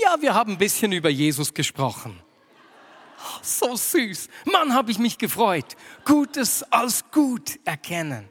Ja, 0.00 0.14
wir 0.20 0.34
haben 0.34 0.52
ein 0.52 0.58
bisschen 0.58 0.92
über 0.92 1.08
Jesus 1.08 1.52
gesprochen. 1.52 2.22
So 3.42 3.76
süß. 3.76 4.28
Mann, 4.44 4.74
habe 4.74 4.90
ich 4.90 4.98
mich 4.98 5.18
gefreut. 5.18 5.76
Gutes 6.04 6.62
als 6.64 7.04
gut 7.10 7.58
erkennen. 7.64 8.28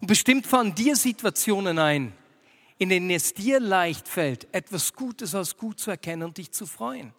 Bestimmt 0.00 0.46
fallen 0.46 0.74
dir 0.74 0.96
Situationen 0.96 1.78
ein, 1.78 2.12
in 2.78 2.88
denen 2.88 3.10
es 3.10 3.32
dir 3.32 3.60
leicht 3.60 4.08
fällt, 4.08 4.52
etwas 4.52 4.92
Gutes 4.92 5.34
als 5.34 5.56
gut 5.56 5.78
zu 5.78 5.90
erkennen 5.90 6.24
und 6.24 6.38
dich 6.38 6.50
zu 6.50 6.66
freuen. 6.66 7.14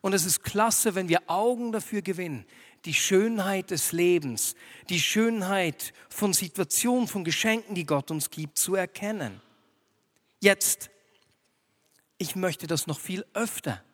Und 0.00 0.12
es 0.14 0.26
ist 0.26 0.42
klasse, 0.42 0.94
wenn 0.94 1.08
wir 1.08 1.22
Augen 1.28 1.72
dafür 1.72 2.02
gewinnen, 2.02 2.44
die 2.84 2.94
Schönheit 2.94 3.70
des 3.70 3.92
Lebens, 3.92 4.56
die 4.88 5.00
Schönheit 5.00 5.92
von 6.08 6.32
Situationen, 6.32 7.06
von 7.06 7.22
Geschenken, 7.22 7.76
die 7.76 7.86
Gott 7.86 8.10
uns 8.10 8.28
gibt, 8.28 8.58
zu 8.58 8.74
erkennen. 8.74 9.40
Jetzt, 10.40 10.90
ich 12.18 12.34
möchte 12.34 12.66
das 12.66 12.88
noch 12.88 12.98
viel 12.98 13.24
öfter, 13.32 13.84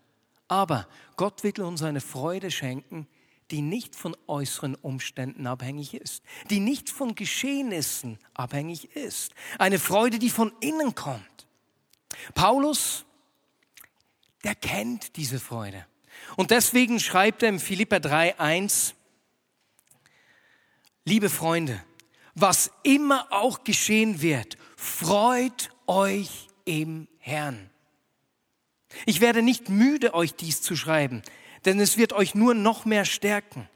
aber 0.48 0.88
Gott 1.16 1.44
will 1.44 1.60
uns 1.60 1.82
eine 1.82 2.00
Freude 2.00 2.50
schenken, 2.50 3.06
die 3.50 3.62
nicht 3.62 3.96
von 3.96 4.16
äußeren 4.26 4.74
Umständen 4.74 5.46
abhängig 5.46 5.94
ist, 5.94 6.22
die 6.50 6.60
nicht 6.60 6.90
von 6.90 7.14
Geschehnissen 7.14 8.18
abhängig 8.34 8.96
ist. 8.96 9.34
Eine 9.58 9.78
Freude, 9.78 10.18
die 10.18 10.30
von 10.30 10.52
innen 10.60 10.94
kommt. 10.94 11.46
Paulus, 12.34 13.04
der 14.44 14.54
kennt 14.54 15.16
diese 15.16 15.40
Freude. 15.40 15.86
Und 16.36 16.50
deswegen 16.50 17.00
schreibt 17.00 17.42
er 17.42 17.48
im 17.48 17.60
Philippa 17.60 17.96
3,1, 17.96 18.94
liebe 21.04 21.30
Freunde, 21.30 21.82
was 22.34 22.70
immer 22.82 23.26
auch 23.30 23.64
geschehen 23.64 24.20
wird, 24.20 24.56
freut 24.76 25.70
euch 25.86 26.48
im 26.64 27.08
Herrn. 27.18 27.70
Ich 29.06 29.20
werde 29.20 29.42
nicht 29.42 29.68
müde, 29.68 30.14
euch 30.14 30.34
dies 30.34 30.62
zu 30.62 30.76
schreiben, 30.76 31.22
denn 31.64 31.78
es 31.80 31.96
wird 31.96 32.12
euch 32.12 32.34
nur 32.34 32.54
noch 32.54 32.84
mehr 32.84 33.04
stärken. 33.04 33.68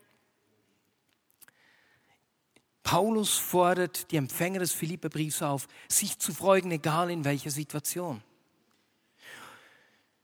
Paulus 2.82 3.36
fordert 3.36 4.10
die 4.10 4.16
Empfänger 4.16 4.58
des 4.58 4.72
Philipperbriefs 4.72 5.42
auf, 5.42 5.68
sich 5.88 6.18
zu 6.18 6.34
freuen, 6.34 6.70
egal 6.70 7.10
in 7.10 7.24
welcher 7.24 7.50
Situation. 7.50 8.22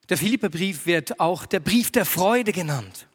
Der 0.08 0.16
Philipperbrief 0.16 0.86
wird 0.86 1.20
auch 1.20 1.46
der 1.46 1.60
Brief 1.60 1.90
der 1.90 2.06
Freude 2.06 2.52
genannt. 2.52 3.06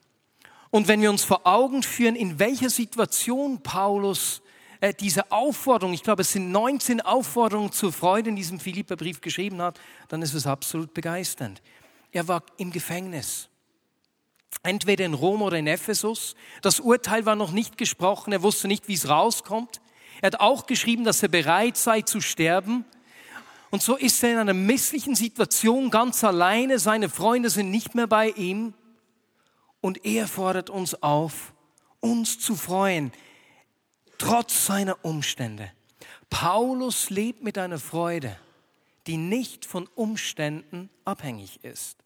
Und 0.69 0.87
wenn 0.87 1.01
wir 1.01 1.09
uns 1.09 1.23
vor 1.23 1.45
Augen 1.45 1.83
führen, 1.83 2.15
in 2.15 2.39
welcher 2.39 2.69
Situation 2.69 3.61
Paulus 3.61 4.41
äh, 4.83 4.93
diese 4.93 5.31
Aufforderung, 5.31 5.93
ich 5.93 6.03
glaube 6.03 6.23
es 6.23 6.33
sind 6.33 6.51
19 6.51 6.99
Aufforderungen 6.99 7.71
zur 7.71 7.93
Freude 7.93 8.29
in 8.29 8.35
diesem 8.35 8.59
Philipperbrief 8.59 9.21
geschrieben 9.21 9.61
hat, 9.61 9.79
dann 10.09 10.21
ist 10.21 10.33
es 10.33 10.45
absolut 10.45 10.93
begeisternd. 10.93 11.61
Er 12.11 12.27
war 12.27 12.43
im 12.57 12.69
Gefängnis. 12.69 13.47
Entweder 14.61 15.05
in 15.05 15.13
Rom 15.13 15.41
oder 15.41 15.57
in 15.57 15.67
Ephesus. 15.67 16.35
Das 16.61 16.81
Urteil 16.81 17.25
war 17.25 17.37
noch 17.37 17.51
nicht 17.51 17.77
gesprochen. 17.77 18.33
Er 18.33 18.43
wusste 18.43 18.67
nicht, 18.67 18.89
wie 18.89 18.95
es 18.95 19.07
rauskommt. 19.07 19.79
Er 20.21 20.27
hat 20.27 20.41
auch 20.41 20.65
geschrieben, 20.65 21.05
dass 21.05 21.23
er 21.23 21.29
bereit 21.29 21.77
sei 21.77 22.01
zu 22.01 22.19
sterben. 22.19 22.83
Und 23.71 23.81
so 23.81 23.95
ist 23.95 24.21
er 24.21 24.33
in 24.33 24.37
einer 24.37 24.53
misslichen 24.53 25.15
Situation 25.15 25.91
ganz 25.91 26.25
alleine. 26.25 26.77
Seine 26.77 27.07
Freunde 27.07 27.49
sind 27.49 27.71
nicht 27.71 27.95
mehr 27.95 28.07
bei 28.07 28.31
ihm. 28.31 28.73
Und 29.79 30.05
er 30.05 30.27
fordert 30.27 30.69
uns 30.69 31.01
auf, 31.01 31.53
uns 32.01 32.37
zu 32.37 32.57
freuen, 32.57 33.13
trotz 34.23 34.65
seiner 34.65 35.03
Umstände. 35.03 35.71
Paulus 36.29 37.09
lebt 37.09 37.43
mit 37.43 37.57
einer 37.57 37.77
Freude, 37.77 38.37
die 39.05 39.17
nicht 39.17 39.65
von 39.65 39.87
Umständen 39.95 40.89
abhängig 41.03 41.63
ist. 41.63 41.97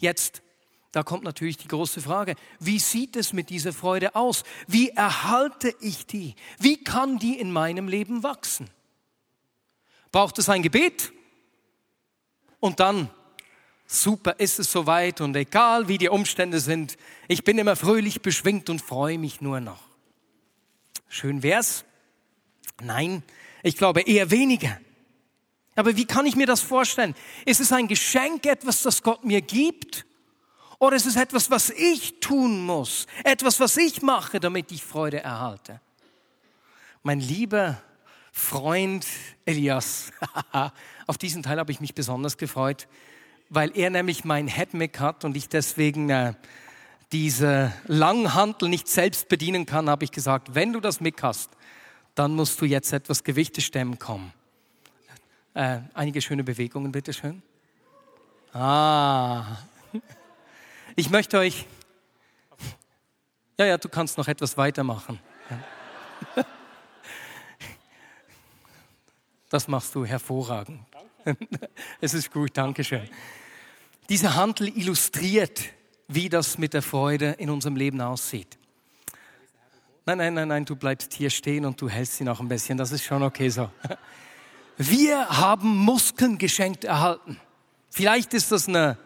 Jetzt, 0.00 0.42
da 0.90 1.02
kommt 1.02 1.22
natürlich 1.22 1.56
die 1.56 1.68
große 1.68 2.02
Frage, 2.02 2.34
wie 2.58 2.78
sieht 2.78 3.16
es 3.16 3.32
mit 3.32 3.50
dieser 3.50 3.72
Freude 3.72 4.16
aus? 4.16 4.42
Wie 4.66 4.90
erhalte 4.90 5.74
ich 5.80 6.06
die? 6.06 6.34
Wie 6.58 6.82
kann 6.82 7.18
die 7.18 7.38
in 7.38 7.52
meinem 7.52 7.88
Leben 7.88 8.22
wachsen? 8.22 8.68
braucht 10.10 10.38
es 10.38 10.50
ein 10.50 10.60
Gebet 10.60 11.10
und 12.60 12.80
dann, 12.80 13.08
super, 13.86 14.38
ist 14.38 14.58
es 14.58 14.70
soweit 14.70 15.22
und 15.22 15.34
egal 15.34 15.88
wie 15.88 15.96
die 15.96 16.10
Umstände 16.10 16.60
sind, 16.60 16.98
ich 17.28 17.44
bin 17.44 17.56
immer 17.56 17.76
fröhlich 17.76 18.20
beschwingt 18.20 18.68
und 18.68 18.82
freue 18.82 19.18
mich 19.18 19.40
nur 19.40 19.60
noch. 19.60 19.91
Schön 21.14 21.42
wär's? 21.42 21.84
Nein, 22.80 23.22
ich 23.62 23.76
glaube 23.76 24.00
eher 24.00 24.30
weniger. 24.30 24.80
Aber 25.74 25.94
wie 25.94 26.06
kann 26.06 26.24
ich 26.24 26.36
mir 26.36 26.46
das 26.46 26.62
vorstellen? 26.62 27.14
Ist 27.44 27.60
es 27.60 27.70
ein 27.70 27.86
Geschenk, 27.86 28.46
etwas, 28.46 28.80
das 28.80 29.02
Gott 29.02 29.22
mir 29.22 29.42
gibt? 29.42 30.06
Oder 30.78 30.96
ist 30.96 31.04
es 31.04 31.16
etwas, 31.16 31.50
was 31.50 31.68
ich 31.68 32.18
tun 32.20 32.64
muss? 32.64 33.06
Etwas, 33.24 33.60
was 33.60 33.76
ich 33.76 34.00
mache, 34.00 34.40
damit 34.40 34.72
ich 34.72 34.82
Freude 34.82 35.20
erhalte? 35.20 35.82
Mein 37.02 37.20
lieber 37.20 37.82
Freund 38.32 39.06
Elias. 39.44 40.12
Auf 41.06 41.18
diesen 41.18 41.42
Teil 41.42 41.58
habe 41.58 41.72
ich 41.72 41.80
mich 41.80 41.94
besonders 41.94 42.38
gefreut, 42.38 42.88
weil 43.50 43.76
er 43.76 43.90
nämlich 43.90 44.24
mein 44.24 44.48
Headmic 44.48 44.98
hat 44.98 45.26
und 45.26 45.36
ich 45.36 45.50
deswegen 45.50 46.08
äh, 46.08 46.32
diese 47.12 47.72
Langhantel 47.86 48.68
nicht 48.68 48.88
selbst 48.88 49.28
bedienen 49.28 49.66
kann, 49.66 49.88
habe 49.88 50.04
ich 50.04 50.10
gesagt, 50.10 50.54
wenn 50.54 50.72
du 50.72 50.80
das 50.80 51.00
mit 51.00 51.22
hast, 51.22 51.50
dann 52.14 52.34
musst 52.34 52.60
du 52.60 52.64
jetzt 52.64 52.92
etwas 52.92 53.22
Gewichte 53.22 53.60
stemmen 53.60 53.98
kommen. 53.98 54.32
Äh, 55.54 55.80
einige 55.94 56.22
schöne 56.22 56.42
Bewegungen, 56.42 56.90
bitteschön. 56.92 57.42
Ah. 58.52 59.58
Ich 60.96 61.10
möchte 61.10 61.38
euch. 61.38 61.66
Ja, 63.58 63.66
ja, 63.66 63.78
du 63.78 63.88
kannst 63.88 64.18
noch 64.18 64.28
etwas 64.28 64.56
weitermachen. 64.56 65.18
Das 69.48 69.68
machst 69.68 69.94
du 69.94 70.06
hervorragend. 70.06 70.80
Es 72.00 72.14
ist 72.14 72.32
gut, 72.32 72.50
danke 72.54 72.82
schön. 72.84 73.08
Diese 74.08 74.34
Handel 74.34 74.68
illustriert, 74.68 75.60
wie 76.08 76.28
das 76.28 76.58
mit 76.58 76.74
der 76.74 76.82
Freude 76.82 77.36
in 77.38 77.50
unserem 77.50 77.76
Leben 77.76 78.00
aussieht. 78.00 78.58
Nein, 80.04 80.18
nein, 80.18 80.34
nein, 80.34 80.48
nein, 80.48 80.64
du 80.64 80.74
bleibst 80.74 81.12
hier 81.14 81.30
stehen 81.30 81.64
und 81.64 81.80
du 81.80 81.88
hältst 81.88 82.16
sie 82.16 82.24
noch 82.24 82.40
ein 82.40 82.48
bisschen. 82.48 82.76
Das 82.76 82.90
ist 82.90 83.04
schon 83.04 83.22
okay 83.22 83.48
so. 83.48 83.70
Wir 84.76 85.28
haben 85.28 85.76
Muskeln 85.76 86.38
geschenkt 86.38 86.84
erhalten. 86.84 87.40
Vielleicht 87.90 88.34
ist 88.34 88.50
das 88.50 88.66
eine, 88.68 88.98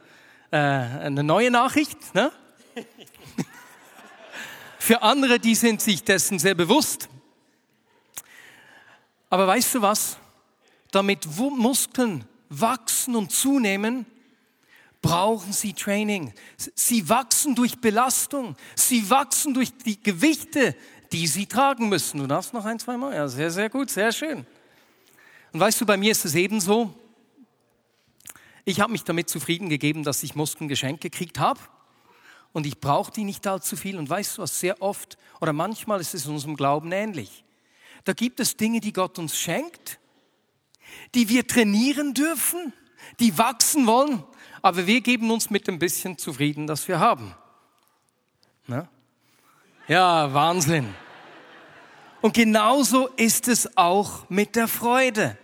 äh, 0.51 0.57
eine 0.57 1.23
neue 1.23 1.51
Nachricht. 1.51 2.15
Ne? 2.15 2.33
Für 4.79 5.03
andere, 5.03 5.39
die 5.39 5.55
sind 5.55 5.83
sich 5.83 6.03
dessen 6.03 6.39
sehr 6.39 6.55
bewusst. 6.55 7.09
Aber 9.29 9.47
weißt 9.47 9.75
du 9.75 9.83
was? 9.83 10.17
Damit 10.93 11.27
Muskeln 11.37 12.25
wachsen 12.49 13.17
und 13.17 13.33
zunehmen, 13.33 14.07
brauchen 15.03 15.53
sie 15.53 15.73
Training. 15.73 16.33
Sie 16.75 17.09
wachsen 17.09 17.55
durch 17.55 17.81
Belastung. 17.81 18.57
Sie 18.75 19.09
wachsen 19.11 19.55
durch 19.55 19.77
die 19.79 20.03
Gewichte, 20.03 20.75
die 21.13 21.27
sie 21.27 21.47
tragen 21.47 21.89
müssen. 21.89 22.19
Du 22.19 22.27
darfst 22.27 22.53
noch 22.53 22.65
ein, 22.65 22.79
zwei 22.79 22.97
Mal. 22.97 23.15
Ja, 23.15 23.29
sehr, 23.29 23.51
sehr 23.51 23.71
gut, 23.71 23.91
sehr 23.91 24.13
schön. 24.13 24.47
Und 25.53 25.61
weißt 25.61 25.81
du, 25.81 25.87
bei 25.87 25.97
mir 25.97 26.13
ist 26.13 26.25
es 26.25 26.35
ebenso. 26.35 26.93
Ich 28.65 28.81
habe 28.81 28.93
mich 28.93 29.05
damit 29.05 29.31
zufrieden 29.31 29.69
gegeben, 29.69 30.03
dass 30.03 30.23
ich 30.23 30.35
Muskeln 30.35 30.69
geschenkt 30.69 31.01
gekriegt 31.01 31.39
habe. 31.39 31.61
Und 32.53 32.67
ich 32.67 32.81
brauche 32.81 33.13
die 33.13 33.25
nicht 33.25 33.47
allzu 33.47 33.77
viel. 33.77 33.99
Und 33.99 34.09
weißt 34.09 34.39
du 34.39 34.43
was, 34.43 34.59
sehr 34.59 34.83
oft 34.83 35.19
oder 35.41 35.53
manchmal 35.53 36.01
ist 36.01 36.15
es 36.15 36.27
unserem 36.27 36.57
Glauben 36.57 36.91
ähnlich. 36.91 37.45
Da 38.05 38.13
gibt 38.13 38.41
es 38.41 38.57
Dinge, 38.57 38.81
die 38.81 38.93
Gott 38.93 39.19
uns 39.19 39.39
schenkt, 39.39 39.99
die 41.15 41.29
wir 41.29 41.47
trainieren 41.47 42.15
dürfen, 42.15 42.73
die 43.21 43.37
wachsen 43.37 43.87
wollen, 43.87 44.23
aber 44.67 44.85
wir 44.89 45.01
geben 45.01 45.31
uns 45.31 45.49
mit 45.49 45.69
dem 45.69 45.79
bisschen 45.79 46.19
zufrieden, 46.19 46.67
das 46.67 46.89
wir 46.89 46.99
haben. 46.99 47.33
Na? 48.67 48.89
Ja, 49.87 50.35
Wahnsinn. 50.35 50.93
Und 52.21 52.35
genauso 52.35 53.07
ist 53.07 53.47
es 53.47 53.77
auch 53.77 54.29
mit 54.29 54.57
der 54.57 54.67
Freude. 54.67 55.39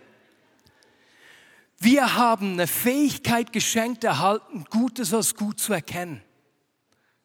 Wir 1.79 2.15
haben 2.15 2.51
eine 2.51 2.67
Fähigkeit 2.67 3.53
geschenkt 3.53 4.03
erhalten, 4.03 4.65
Gutes 4.69 5.13
als 5.13 5.35
gut 5.35 5.57
zu 5.57 5.71
erkennen. 5.71 6.21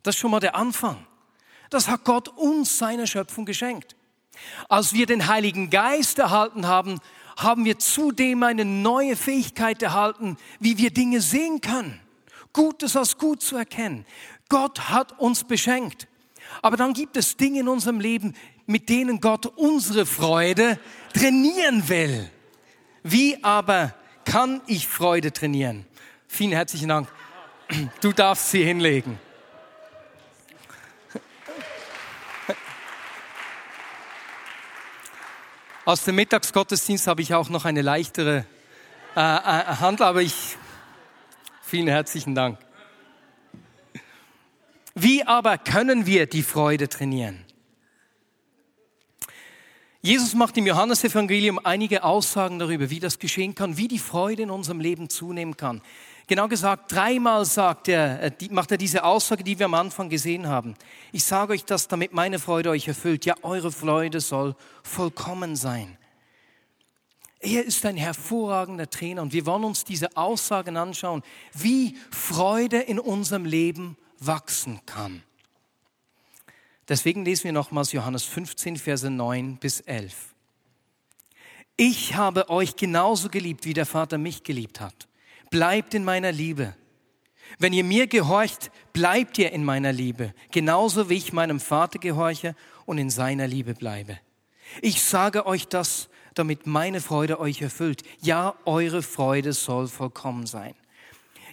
Das 0.05 0.15
ist 0.15 0.21
schon 0.21 0.31
mal 0.31 0.39
der 0.39 0.55
Anfang. 0.55 1.05
Das 1.69 1.89
hat 1.89 2.05
Gott 2.05 2.29
uns 2.29 2.79
seine 2.79 3.09
Schöpfung 3.09 3.45
geschenkt. 3.45 3.97
Als 4.69 4.93
wir 4.93 5.07
den 5.07 5.27
Heiligen 5.27 5.69
Geist 5.69 6.21
erhalten 6.21 6.69
haben, 6.69 7.01
haben 7.39 7.65
wir 7.65 7.79
zudem 7.79 8.43
eine 8.43 8.65
neue 8.65 9.15
Fähigkeit 9.15 9.81
erhalten, 9.83 10.37
wie 10.59 10.77
wir 10.77 10.91
Dinge 10.91 11.21
sehen 11.21 11.61
können. 11.61 12.01
Gutes 12.53 12.97
als 12.97 13.17
gut 13.17 13.43
zu 13.43 13.57
erkennen. 13.57 14.05
Gott 14.49 14.91
hat 14.91 15.19
uns 15.21 15.45
beschenkt. 15.45 16.09
Aber 16.63 16.77
dann 16.77 16.95
gibt 16.95 17.17
es 17.17 17.37
Dinge 17.37 17.61
in 17.61 17.69
unserem 17.69 18.01
Leben, 18.01 18.35
mit 18.67 18.89
denen 18.89 19.21
Gott 19.21 19.47
unsere 19.47 20.05
Freude 20.05 20.81
trainieren 21.15 21.89
will. 21.89 22.29
Wie 23.05 23.43
aber 23.45 23.95
kann 24.25 24.61
ich 24.67 24.89
Freude 24.89 25.33
trainieren? 25.33 25.87
Vielen 26.27 26.53
herzlichen 26.53 26.89
Dank. 26.89 27.09
Du 28.01 28.13
darfst 28.13 28.51
sie 28.51 28.65
hinlegen. 28.65 29.19
Aus 35.89 36.05
dem 36.05 36.17
Mittagsgottesdienst 36.17 37.07
habe 37.07 37.23
ich 37.23 37.33
auch 37.33 37.49
noch 37.49 37.65
eine 37.65 37.81
leichtere 37.81 38.45
äh, 39.17 39.21
äh, 39.21 39.23
Hand, 39.23 40.03
aber 40.03 40.21
ich, 40.21 40.59
vielen 41.63 41.89
herzlichen 41.89 42.35
Dank. 42.35 42.59
Wie 44.95 45.25
aber 45.25 45.57
können 45.57 46.05
wir 46.05 46.27
die 46.27 46.43
Freude 46.43 46.91
trainieren? 46.91 47.43
Jesus 50.03 50.35
macht 50.35 50.59
im 50.59 50.67
Johannesevangelium 50.67 51.59
einige 51.65 52.05
Aussagen 52.05 52.59
darüber, 52.59 52.91
wie 52.91 53.01
das 53.01 53.19
geschehen 53.19 53.55
kann, 53.55 53.79
wie 53.79 53.89
die 53.89 53.99
Freude 53.99 54.43
in 54.43 54.51
unserem 54.51 54.81
Leben 54.81 55.09
zunehmen 55.09 55.57
kann. 55.57 55.81
Genau 56.29 56.47
gesagt, 56.47 56.93
dreimal 56.93 57.47
sagt 57.47 57.89
er, 57.89 58.23
äh, 58.23 58.33
macht 58.51 58.71
er 58.71 58.77
diese 58.77 59.03
Aussage, 59.03 59.43
die 59.43 59.59
wir 59.59 59.65
am 59.65 59.73
Anfang 59.73 60.11
gesehen 60.11 60.47
haben. 60.47 60.75
Ich 61.11 61.25
sage 61.25 61.55
euch 61.55 61.65
das, 61.65 61.89
damit 61.89 62.13
meine 62.13 62.39
Freude 62.39 62.69
euch 62.69 62.87
erfüllt. 62.87 63.25
Ja, 63.25 63.35
eure 63.41 63.73
Freude 63.73 64.21
soll 64.21 64.55
vollkommen 64.83 65.57
sein. 65.57 65.97
Er 67.41 67.65
ist 67.65 67.87
ein 67.87 67.97
hervorragender 67.97 68.91
Trainer 68.91 69.23
und 69.23 69.33
wir 69.33 69.47
wollen 69.47 69.65
uns 69.65 69.85
diese 69.85 70.19
Aussagen 70.19 70.77
anschauen, 70.77 71.23
wie 71.55 71.97
Freude 72.11 72.79
in 72.79 72.99
unserem 72.99 73.47
Leben 73.47 73.97
wachsen 74.19 74.85
kann. 74.85 75.23
Deswegen 76.89 77.25
lesen 77.25 77.45
wir 77.45 77.53
nochmals 77.53 77.93
Johannes 77.93 78.25
15, 78.25 78.77
Verse 78.77 79.09
9 79.09 79.57
bis 79.57 79.81
11. 79.81 80.35
Ich 81.79 82.17
habe 82.17 82.51
euch 82.51 82.77
genauso 82.77 83.31
geliebt, 83.31 83.65
wie 83.65 83.73
der 83.73 83.87
Vater 83.87 84.19
mich 84.19 84.43
geliebt 84.43 84.83
hat 84.83 85.08
bleibt 85.51 85.95
in 85.95 86.05
meiner 86.05 86.33
Liebe. 86.33 86.75
Wenn 87.59 87.73
ihr 87.73 87.85
mir 87.85 88.07
gehorcht, 88.07 88.71
bleibt 88.93 89.39
ihr 89.39 89.53
in 89.53 89.65
meiner 89.65 89.93
Liebe, 89.93 90.35
genauso 90.51 91.09
wie 91.09 91.15
ich 91.15 91.33
meinem 91.33 91.61
Vater 91.61 91.99
gehorche 91.99 92.55
und 92.85 92.99
in 92.99 93.11
seiner 93.11 93.47
Liebe 93.47 93.75
bleibe. 93.75 94.19
Ich 94.83 95.03
sage 95.03 95.47
euch 95.47 95.67
das, 95.67 96.09
damit 96.35 96.67
meine 96.67 97.01
Freude 97.01 97.41
euch 97.41 97.63
erfüllt. 97.63 98.03
Ja, 98.21 98.55
eure 98.65 99.03
Freude 99.03 99.53
soll 99.53 99.89
vollkommen 99.89 100.47
sein. 100.47 100.75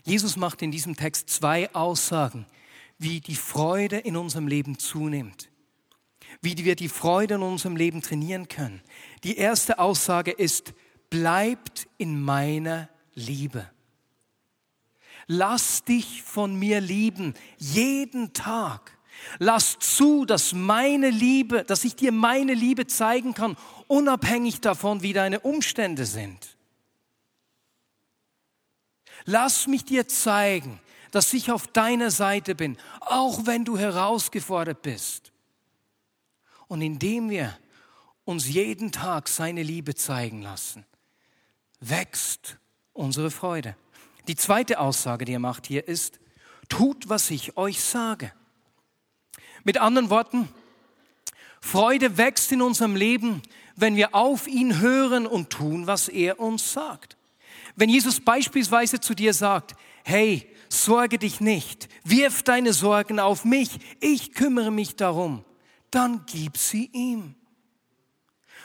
Jesus 0.03 0.35
macht 0.35 0.61
in 0.61 0.71
diesem 0.71 0.95
Text 0.95 1.29
zwei 1.29 1.73
Aussagen, 1.73 2.45
wie 2.99 3.19
die 3.19 3.35
Freude 3.35 3.97
in 3.97 4.15
unserem 4.15 4.47
Leben 4.47 4.77
zunimmt, 4.77 5.49
wie 6.41 6.55
wir 6.63 6.75
die 6.75 6.89
Freude 6.89 7.35
in 7.35 7.41
unserem 7.41 7.75
Leben 7.75 8.01
trainieren 8.01 8.47
können. 8.47 8.81
Die 9.23 9.37
erste 9.37 9.79
Aussage 9.79 10.31
ist, 10.31 10.73
bleibt 11.09 11.87
in 11.97 12.21
meiner 12.21 12.89
Liebe. 13.15 13.69
Lass 15.27 15.83
dich 15.83 16.21
von 16.23 16.55
mir 16.55 16.81
lieben, 16.81 17.33
jeden 17.57 18.33
Tag. 18.33 18.95
Lass 19.39 19.79
zu, 19.79 20.25
dass 20.25 20.53
meine 20.53 21.09
Liebe, 21.09 21.63
dass 21.63 21.83
ich 21.83 21.95
dir 21.95 22.11
meine 22.11 22.53
Liebe 22.53 22.85
zeigen 22.85 23.33
kann, 23.33 23.57
unabhängig 23.87 24.61
davon, 24.61 25.01
wie 25.01 25.13
deine 25.13 25.39
Umstände 25.39 26.05
sind. 26.05 26.57
Lass 29.25 29.67
mich 29.67 29.85
dir 29.85 30.07
zeigen, 30.07 30.79
dass 31.11 31.33
ich 31.33 31.51
auf 31.51 31.67
deiner 31.67 32.11
Seite 32.11 32.53
bin, 32.53 32.77
auch 32.99 33.45
wenn 33.45 33.65
du 33.65 33.77
herausgefordert 33.77 34.81
bist. 34.81 35.31
Und 36.67 36.81
indem 36.81 37.29
wir 37.29 37.57
uns 38.25 38.47
jeden 38.47 38.91
Tag 38.91 39.27
seine 39.27 39.63
Liebe 39.63 39.95
zeigen 39.95 40.41
lassen, 40.41 40.85
wächst 41.79 42.57
unsere 42.93 43.31
Freude. 43.31 43.75
Die 44.27 44.35
zweite 44.35 44.79
Aussage, 44.79 45.25
die 45.25 45.33
er 45.33 45.39
macht 45.39 45.67
hier 45.67 45.87
ist, 45.87 46.19
tut, 46.69 47.09
was 47.09 47.29
ich 47.31 47.57
euch 47.57 47.81
sage. 47.81 48.31
Mit 49.63 49.77
anderen 49.77 50.09
Worten, 50.09 50.49
Freude 51.61 52.17
wächst 52.17 52.51
in 52.51 52.61
unserem 52.61 52.95
Leben, 52.95 53.41
wenn 53.75 53.95
wir 53.95 54.15
auf 54.15 54.47
ihn 54.47 54.79
hören 54.79 55.27
und 55.27 55.49
tun, 55.49 55.87
was 55.87 56.07
er 56.07 56.39
uns 56.39 56.73
sagt. 56.73 57.17
Wenn 57.75 57.89
Jesus 57.89 58.19
beispielsweise 58.19 58.99
zu 58.99 59.13
dir 59.13 59.33
sagt, 59.33 59.75
hey, 60.03 60.49
sorge 60.69 61.17
dich 61.17 61.41
nicht, 61.41 61.89
wirf 62.03 62.43
deine 62.43 62.73
Sorgen 62.73 63.19
auf 63.19 63.45
mich, 63.45 63.79
ich 63.99 64.33
kümmere 64.33 64.71
mich 64.71 64.95
darum, 64.95 65.43
dann 65.91 66.23
gib 66.25 66.57
sie 66.57 66.89
ihm. 66.93 67.35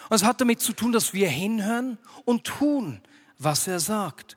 Und 0.08 0.16
es 0.16 0.24
hat 0.24 0.40
damit 0.40 0.60
zu 0.60 0.72
tun, 0.72 0.92
dass 0.92 1.14
wir 1.14 1.28
hinhören 1.28 1.98
und 2.24 2.44
tun, 2.44 3.00
was 3.38 3.66
er 3.66 3.80
sagt. 3.80 4.36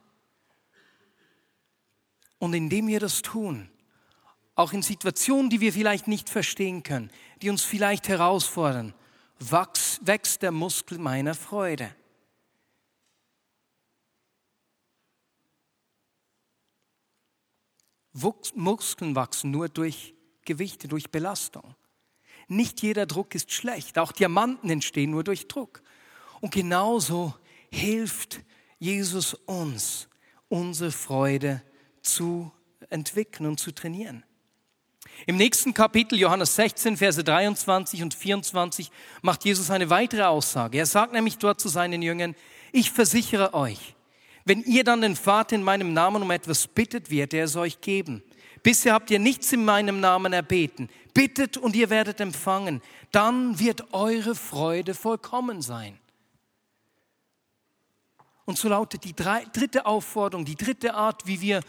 Und 2.43 2.53
indem 2.53 2.87
wir 2.87 2.99
das 2.99 3.21
tun, 3.21 3.69
auch 4.55 4.73
in 4.73 4.81
Situationen, 4.81 5.49
die 5.49 5.61
wir 5.61 5.71
vielleicht 5.71 6.09
nicht 6.09 6.29
verstehen 6.29 6.83
können, 6.83 7.09
die 7.41 7.49
uns 7.49 7.63
vielleicht 7.63 8.09
herausfordern, 8.09 8.93
wächst, 9.39 10.41
der 10.41 10.51
Muskel 10.51 10.97
meiner 10.97 11.35
Freude. 11.35 11.95
Muskeln 18.11 19.15
wachsen 19.15 19.51
nur 19.51 19.69
durch 19.69 20.13
Gewichte, 20.43 20.89
durch 20.89 21.11
Belastung. 21.11 21.75
Nicht 22.49 22.81
jeder 22.81 23.05
Druck 23.05 23.35
ist 23.35 23.53
schlecht. 23.53 23.97
Auch 23.97 24.11
Diamanten 24.11 24.69
entstehen 24.69 25.11
nur 25.11 25.23
durch 25.23 25.47
Druck. 25.47 25.81
Und 26.41 26.53
genauso 26.53 27.35
hilft 27.71 28.41
Jesus 28.79 29.33
uns, 29.33 30.09
unsere 30.49 30.91
Freude 30.91 31.63
zu 32.03 32.51
entwickeln 32.89 33.47
und 33.47 33.59
zu 33.59 33.71
trainieren. 33.71 34.23
Im 35.25 35.37
nächsten 35.37 35.73
Kapitel, 35.73 36.19
Johannes 36.19 36.55
16, 36.55 36.97
Verse 36.97 37.23
23 37.23 38.03
und 38.03 38.13
24, 38.13 38.91
macht 39.21 39.45
Jesus 39.45 39.69
eine 39.69 39.89
weitere 39.89 40.23
Aussage. 40.23 40.77
Er 40.77 40.85
sagt 40.85 41.13
nämlich 41.13 41.37
dort 41.37 41.59
zu 41.59 41.69
seinen 41.69 42.01
Jüngern, 42.01 42.35
ich 42.71 42.91
versichere 42.91 43.53
euch, 43.53 43.95
wenn 44.45 44.63
ihr 44.63 44.83
dann 44.83 45.01
den 45.01 45.15
Vater 45.15 45.55
in 45.55 45.63
meinem 45.63 45.93
Namen 45.93 46.21
um 46.21 46.31
etwas 46.31 46.67
bittet, 46.67 47.09
wird 47.09 47.33
er 47.33 47.45
es 47.45 47.55
euch 47.55 47.79
geben. 47.79 48.23
Bisher 48.61 48.93
habt 48.93 49.11
ihr 49.11 49.19
nichts 49.19 49.51
in 49.53 49.63
meinem 49.63 49.99
Namen 49.99 50.33
erbeten. 50.33 50.89
Bittet 51.13 51.57
und 51.57 51.75
ihr 51.75 51.89
werdet 51.89 52.19
empfangen. 52.19 52.81
Dann 53.11 53.59
wird 53.59 53.93
eure 53.93 54.35
Freude 54.35 54.93
vollkommen 54.93 55.61
sein. 55.61 55.97
Und 58.45 58.57
so 58.57 58.67
lautet 58.67 59.05
die 59.05 59.15
dritte 59.15 59.85
Aufforderung, 59.85 60.43
die 60.43 60.55
dritte 60.55 60.93
Art, 60.93 61.25
wie 61.25 61.39
wir 61.39 61.61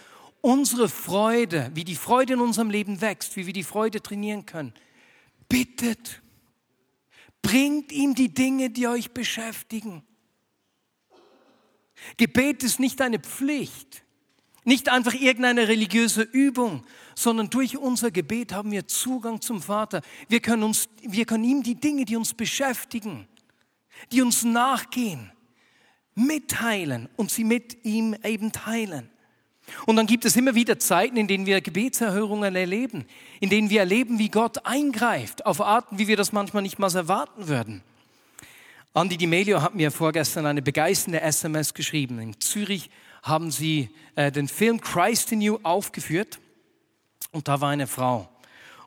unsere 0.44 0.90
Freude, 0.90 1.70
wie 1.72 1.84
die 1.84 1.96
Freude 1.96 2.34
in 2.34 2.40
unserem 2.40 2.68
Leben 2.68 3.00
wächst, 3.00 3.34
wie 3.36 3.46
wir 3.46 3.54
die 3.54 3.64
Freude 3.64 4.02
trainieren 4.02 4.44
können. 4.44 4.74
Bittet, 5.48 6.20
bringt 7.40 7.90
ihm 7.90 8.14
die 8.14 8.34
Dinge, 8.34 8.68
die 8.68 8.86
euch 8.86 9.12
beschäftigen. 9.12 10.02
Gebet 12.18 12.62
ist 12.62 12.78
nicht 12.78 13.00
eine 13.00 13.20
Pflicht, 13.20 14.04
nicht 14.64 14.90
einfach 14.90 15.14
irgendeine 15.14 15.66
religiöse 15.68 16.20
Übung, 16.22 16.84
sondern 17.14 17.48
durch 17.48 17.78
unser 17.78 18.10
Gebet 18.10 18.52
haben 18.52 18.70
wir 18.70 18.86
Zugang 18.86 19.40
zum 19.40 19.62
Vater. 19.62 20.02
Wir 20.28 20.40
können, 20.40 20.62
uns, 20.62 20.90
wir 21.00 21.24
können 21.24 21.44
ihm 21.44 21.62
die 21.62 21.76
Dinge, 21.76 22.04
die 22.04 22.16
uns 22.16 22.34
beschäftigen, 22.34 23.26
die 24.12 24.20
uns 24.20 24.44
nachgehen, 24.44 25.32
mitteilen 26.14 27.08
und 27.16 27.30
sie 27.30 27.44
mit 27.44 27.82
ihm 27.86 28.14
eben 28.22 28.52
teilen. 28.52 29.08
Und 29.86 29.96
dann 29.96 30.06
gibt 30.06 30.24
es 30.24 30.36
immer 30.36 30.54
wieder 30.54 30.78
Zeiten, 30.78 31.16
in 31.16 31.26
denen 31.26 31.46
wir 31.46 31.60
Gebetserhörungen 31.60 32.54
erleben, 32.54 33.04
in 33.40 33.50
denen 33.50 33.70
wir 33.70 33.80
erleben, 33.80 34.18
wie 34.18 34.28
Gott 34.28 34.64
eingreift, 34.66 35.46
auf 35.46 35.60
Arten, 35.60 35.98
wie 35.98 36.08
wir 36.08 36.16
das 36.16 36.32
manchmal 36.32 36.62
nicht 36.62 36.78
mal 36.78 36.94
erwarten 36.94 37.48
würden. 37.48 37.82
Andi 38.92 39.16
Di 39.16 39.26
Melio 39.26 39.60
hat 39.60 39.74
mir 39.74 39.90
vorgestern 39.90 40.46
eine 40.46 40.62
begeisternde 40.62 41.20
SMS 41.20 41.74
geschrieben. 41.74 42.20
In 42.20 42.40
Zürich 42.40 42.90
haben 43.22 43.50
sie 43.50 43.90
äh, 44.14 44.30
den 44.30 44.46
Film 44.46 44.80
Christ 44.80 45.32
in 45.32 45.40
You 45.40 45.58
aufgeführt 45.62 46.38
und 47.32 47.48
da 47.48 47.60
war 47.60 47.70
eine 47.70 47.88
Frau. 47.88 48.28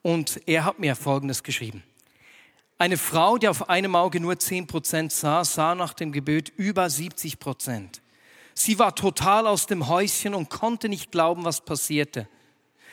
Und 0.02 0.40
er 0.46 0.64
hat 0.64 0.80
mir 0.80 0.96
Folgendes 0.96 1.44
geschrieben. 1.44 1.84
Eine 2.78 2.98
Frau, 2.98 3.38
die 3.38 3.48
auf 3.48 3.70
einem 3.70 3.96
Auge 3.96 4.20
nur 4.20 4.36
10% 4.36 5.10
sah, 5.12 5.44
sah 5.44 5.76
nach 5.76 5.94
dem 5.94 6.12
Gebet 6.12 6.54
über 6.56 6.86
70%. 6.86 8.00
Sie 8.60 8.80
war 8.80 8.96
total 8.96 9.46
aus 9.46 9.68
dem 9.68 9.88
Häuschen 9.88 10.34
und 10.34 10.50
konnte 10.50 10.90
nicht 10.90 11.12
glauben, 11.12 11.46
was 11.46 11.64
passierte. 11.64 12.28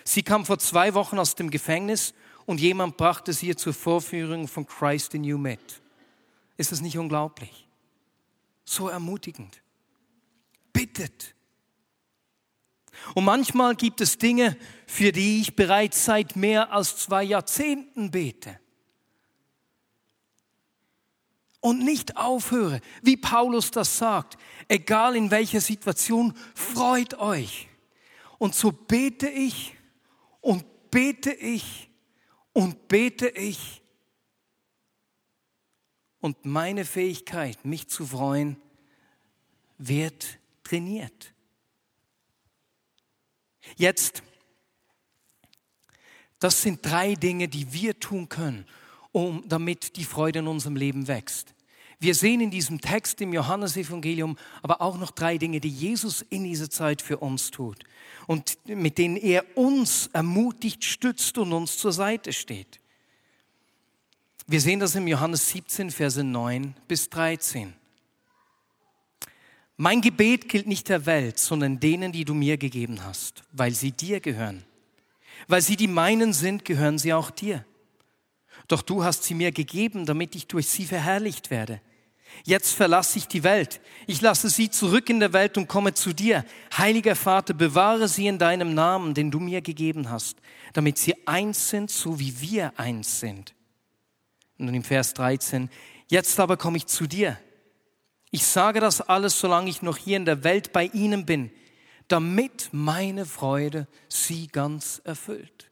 Sie 0.05 0.23
kam 0.23 0.45
vor 0.45 0.59
zwei 0.59 0.93
Wochen 0.93 1.19
aus 1.19 1.37
dem 1.37 1.49
Gefängnis 1.49 2.13
und 2.45 2.61
jemand 2.61 2.99
brachte 2.99 3.33
sie 3.33 3.57
zur 3.57 3.73
Vorführung 3.73 4.47
von 4.47 4.67
Christ 4.67 5.15
in 5.15 5.25
You 5.25 5.39
mit. 5.39 5.81
Ist 6.59 6.71
das 6.71 6.83
nicht 6.83 6.99
unglaublich? 6.99 7.67
So 8.67 8.91
ermutigend. 8.91 9.63
Bittet. 10.75 11.35
Und 13.15 13.25
manchmal 13.25 13.75
gibt 13.75 14.03
es 14.03 14.19
Dinge, 14.19 14.59
für 14.87 15.13
die 15.13 15.41
ich 15.41 15.57
bereits 15.57 16.05
seit 16.05 16.37
mehr 16.37 16.73
als 16.73 16.99
zwei 16.99 17.25
Jahrzehnten 17.25 18.11
bete 18.11 18.61
und 21.65 21.79
nicht 21.83 22.19
aufhöre, 22.19 22.83
wie 23.01 23.17
Paulus 23.17 23.71
das 23.71 23.97
sagt, 23.97 24.37
egal 24.69 25.17
in 25.17 25.31
welcher 25.31 25.63
Situation, 25.63 26.35
freut 26.55 27.15
euch. 27.15 27.71
Und 28.37 28.55
so 28.55 28.71
bete 28.71 29.31
ich 29.31 29.75
und 30.43 30.91
bete 30.91 31.33
ich 31.33 31.89
und 32.53 32.87
bete 32.87 33.29
ich. 33.31 33.81
Und 36.21 36.45
meine 36.45 36.85
Fähigkeit, 36.85 37.65
mich 37.65 37.89
zu 37.89 38.05
freuen, 38.09 38.61
wird 39.79 40.39
trainiert. 40.65 41.33
Jetzt, 43.77 44.23
das 46.41 46.61
sind 46.61 46.85
drei 46.85 47.15
Dinge, 47.15 47.49
die 47.49 47.73
wir 47.73 47.99
tun 47.99 48.29
können, 48.29 48.67
um, 49.15 49.45
damit 49.47 49.97
die 49.97 50.05
Freude 50.05 50.41
in 50.41 50.49
unserem 50.49 50.75
Leben 50.75 51.07
wächst. 51.07 51.55
Wir 52.01 52.15
sehen 52.15 52.41
in 52.41 52.51
diesem 52.51 52.81
Text 52.81 53.21
im 53.21 53.33
Johannesevangelium 53.33 54.37
aber 54.61 54.83
auch 54.83 54.99
noch 54.99 55.13
drei 55.13 55.39
Dinge, 55.39 55.61
die 55.61 55.69
Jesus 55.69 56.23
in 56.29 56.45
dieser 56.45 56.69
Zeit 56.69 57.01
für 57.01 57.19
uns 57.19 57.51
tut 57.51 57.85
und 58.27 58.59
mit 58.67 58.99
denen 58.99 59.17
er 59.17 59.57
uns 59.57 60.09
ermutigt, 60.13 60.85
stützt 60.85 61.39
und 61.39 61.53
uns 61.53 61.79
zur 61.79 61.93
Seite 61.93 62.33
steht. 62.33 62.81
Wir 64.47 64.61
sehen 64.61 64.81
das 64.81 64.97
im 64.97 65.07
Johannes 65.07 65.49
17, 65.51 65.91
Verse 65.93 66.23
9 66.23 66.75
bis 66.89 67.09
13. 67.09 67.73
Mein 69.77 70.01
Gebet 70.01 70.49
gilt 70.49 70.67
nicht 70.67 70.89
der 70.89 71.07
Welt, 71.07 71.39
sondern 71.39 71.79
denen, 71.81 72.11
die 72.11 72.25
du 72.25 72.35
mir 72.35 72.59
gegeben 72.59 73.05
hast, 73.05 73.45
weil 73.53 73.73
sie 73.73 73.93
dir 73.93 74.21
gehören. 74.21 74.65
Weil 75.47 75.63
sie 75.63 75.77
die 75.77 75.89
meinen 75.89 76.33
sind, 76.33 76.65
gehören 76.65 76.99
sie 76.99 77.13
auch 77.13 77.31
dir. 77.31 77.65
Doch 78.69 78.83
du 78.83 79.05
hast 79.05 79.25
sie 79.25 79.35
mir 79.35 79.53
gegeben, 79.53 80.07
damit 80.07 80.35
ich 80.35 80.47
durch 80.47 80.69
sie 80.69 80.87
verherrlicht 80.87 81.51
werde. 81.51 81.81
Jetzt 82.43 82.75
verlasse 82.75 83.19
ich 83.19 83.29
die 83.29 83.45
Welt. 83.45 83.81
Ich 84.07 84.21
lasse 84.21 84.51
sie 84.51 84.71
zurück 84.71 85.09
in 85.09 85.21
der 85.21 85.33
Welt 85.33 85.57
und 85.57 85.69
komme 85.69 85.95
zu 85.95 86.13
dir. 86.13 86.45
Heiliger 86.77 87.15
Vater, 87.15 87.55
bewahre 87.55 88.09
sie 88.09 88.27
in 88.27 88.39
deinem 88.39 88.75
Namen, 88.75 89.15
den 89.15 89.31
du 89.31 89.39
mir 89.39 89.61
gegeben 89.63 90.11
hast, 90.11 90.39
damit 90.73 90.99
sie 90.99 91.15
eins 91.27 91.71
sind, 91.71 91.91
so 91.91 92.19
wie 92.19 92.41
wir 92.41 92.73
eins 92.77 93.21
sind. 93.21 93.55
Und 94.59 94.75
im 94.75 94.83
Vers 94.83 95.15
13, 95.15 95.71
jetzt 96.09 96.39
aber 96.41 96.57
komme 96.57 96.77
ich 96.77 96.87
zu 96.87 97.07
dir. 97.07 97.39
Ich 98.31 98.45
sage 98.45 98.81
das 98.81 99.01
alles, 99.01 99.39
solange 99.39 99.71
ich 99.71 99.83
noch 99.83 99.97
hier 99.97 100.17
in 100.17 100.25
der 100.25 100.43
Welt 100.43 100.73
bei 100.73 100.87
ihnen 100.87 101.25
bin, 101.27 101.53
damit 102.09 102.69
meine 102.73 103.27
Freude 103.27 103.87
sie 104.09 104.49
ganz 104.49 105.01
erfüllt. 105.05 105.71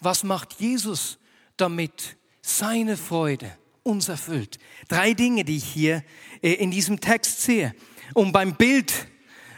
Was 0.00 0.22
macht 0.22 0.60
Jesus, 0.60 1.18
damit 1.56 2.16
seine 2.40 2.96
Freude 2.96 3.50
uns 3.82 4.08
erfüllt? 4.08 4.58
Drei 4.88 5.14
Dinge, 5.14 5.44
die 5.44 5.56
ich 5.56 5.64
hier 5.64 6.04
äh, 6.42 6.52
in 6.52 6.70
diesem 6.70 7.00
Text 7.00 7.42
sehe. 7.42 7.74
Um 8.14 8.32
beim 8.32 8.54
Bild 8.54 8.92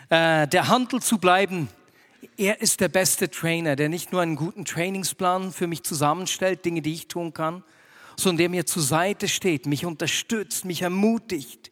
äh, 0.09 0.48
der 0.48 0.68
Handel 0.68 1.00
zu 1.03 1.18
bleiben, 1.18 1.68
er 2.37 2.61
ist 2.61 2.81
der 2.81 2.88
beste 2.88 3.31
Trainer, 3.31 3.76
der 3.76 3.88
nicht 3.88 4.12
nur 4.12 4.22
einen 4.22 4.37
guten 4.37 4.64
Trainingsplan 4.64 5.53
für 5.53 5.66
mich 5.66 5.83
zusammenstellt, 5.83 6.64
Dinge, 6.64 6.83
die 6.83 6.94
ich 6.94 7.09
tun 7.09 7.35
kann, 7.35 7.62
sondern 8.16 8.38
der 8.38 8.48
mir 8.48 8.66
zur 8.66 8.83
Seite 8.83 9.29
steht, 9.29 9.66
mich 9.66 9.85
unterstützt, 9.85 10.64
mich 10.64 10.83
ermutigt, 10.83 11.70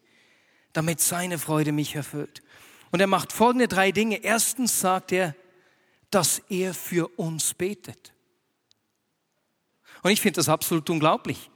damit 0.73 1.01
seine 1.01 1.39
Freude 1.39 1.73
mich 1.73 1.95
erfüllt. 1.95 2.43
Und 2.91 3.01
er 3.01 3.07
macht 3.07 3.33
folgende 3.33 3.69
drei 3.69 3.93
Dinge. 3.93 4.23
Erstens 4.23 4.81
sagt 4.81 5.13
er, 5.13 5.35
dass 6.11 6.43
er 6.49 6.73
für 6.75 7.09
uns 7.19 7.55
betet. 7.55 8.13
Und 10.03 10.11
ich 10.11 10.21
finde 10.21 10.37
das 10.37 10.49
absolut 10.49 10.89
unglaublich. 10.91 11.51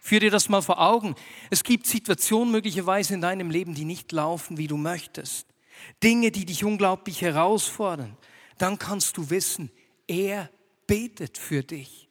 Führ 0.00 0.20
dir 0.20 0.30
das 0.30 0.48
mal 0.48 0.60
vor 0.60 0.80
Augen. 0.80 1.14
Es 1.50 1.64
gibt 1.64 1.86
Situationen 1.86 2.52
möglicherweise 2.52 3.14
in 3.14 3.20
deinem 3.20 3.50
Leben, 3.50 3.74
die 3.74 3.86
nicht 3.86 4.12
laufen, 4.12 4.58
wie 4.58 4.66
du 4.66 4.76
möchtest. 4.76 5.46
Dinge, 6.02 6.30
die 6.30 6.44
dich 6.44 6.64
unglaublich 6.64 7.22
herausfordern. 7.22 8.16
Dann 8.58 8.78
kannst 8.78 9.16
du 9.16 9.30
wissen, 9.30 9.70
er 10.06 10.50
betet 10.86 11.38
für 11.38 11.62
dich. 11.62 12.08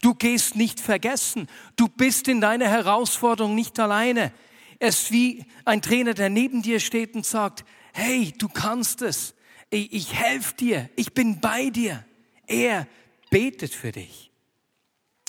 Du 0.00 0.14
gehst 0.14 0.56
nicht 0.56 0.80
vergessen. 0.80 1.48
Du 1.76 1.88
bist 1.88 2.28
in 2.28 2.40
deiner 2.40 2.68
Herausforderung 2.68 3.54
nicht 3.54 3.78
alleine. 3.78 4.32
Es 4.78 5.02
ist 5.02 5.12
wie 5.12 5.44
ein 5.64 5.82
Trainer, 5.82 6.14
der 6.14 6.30
neben 6.30 6.62
dir 6.62 6.80
steht 6.80 7.14
und 7.14 7.26
sagt, 7.26 7.64
hey, 7.92 8.32
du 8.38 8.48
kannst 8.48 9.02
es. 9.02 9.34
Ich 9.70 10.14
helfe 10.14 10.54
dir. 10.54 10.90
Ich 10.96 11.12
bin 11.12 11.40
bei 11.40 11.70
dir. 11.70 12.04
Er 12.46 12.86
betet 13.34 13.74
für 13.74 13.90
dich. 13.90 14.30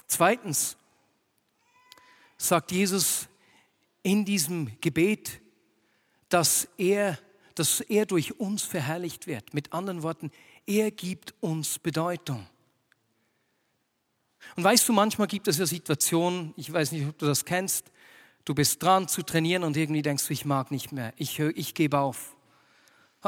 Zweitens 0.05 0.77
sagt 2.37 2.71
Jesus 2.71 3.27
in 4.03 4.25
diesem 4.25 4.79
Gebet, 4.79 5.41
dass 6.29 6.67
er, 6.77 7.17
dass 7.55 7.81
er 7.81 8.05
durch 8.05 8.39
uns 8.39 8.61
verherrlicht 8.61 9.25
wird. 9.25 9.55
Mit 9.55 9.73
anderen 9.73 10.03
Worten, 10.03 10.31
er 10.67 10.91
gibt 10.91 11.33
uns 11.39 11.79
Bedeutung. 11.79 12.45
Und 14.55 14.63
weißt 14.63 14.87
du, 14.87 14.93
manchmal 14.93 15.27
gibt 15.27 15.47
es 15.47 15.57
ja 15.57 15.65
Situationen, 15.65 16.53
ich 16.57 16.71
weiß 16.71 16.91
nicht, 16.91 17.07
ob 17.07 17.17
du 17.17 17.25
das 17.25 17.43
kennst, 17.43 17.91
du 18.43 18.53
bist 18.53 18.83
dran 18.83 19.07
zu 19.07 19.23
trainieren 19.23 19.63
und 19.63 19.75
irgendwie 19.75 20.03
denkst 20.03 20.27
du, 20.27 20.33
ich 20.33 20.45
mag 20.45 20.69
nicht 20.69 20.91
mehr, 20.91 21.11
ich, 21.17 21.39
ich 21.39 21.73
gebe 21.73 21.97
auf. 21.97 22.34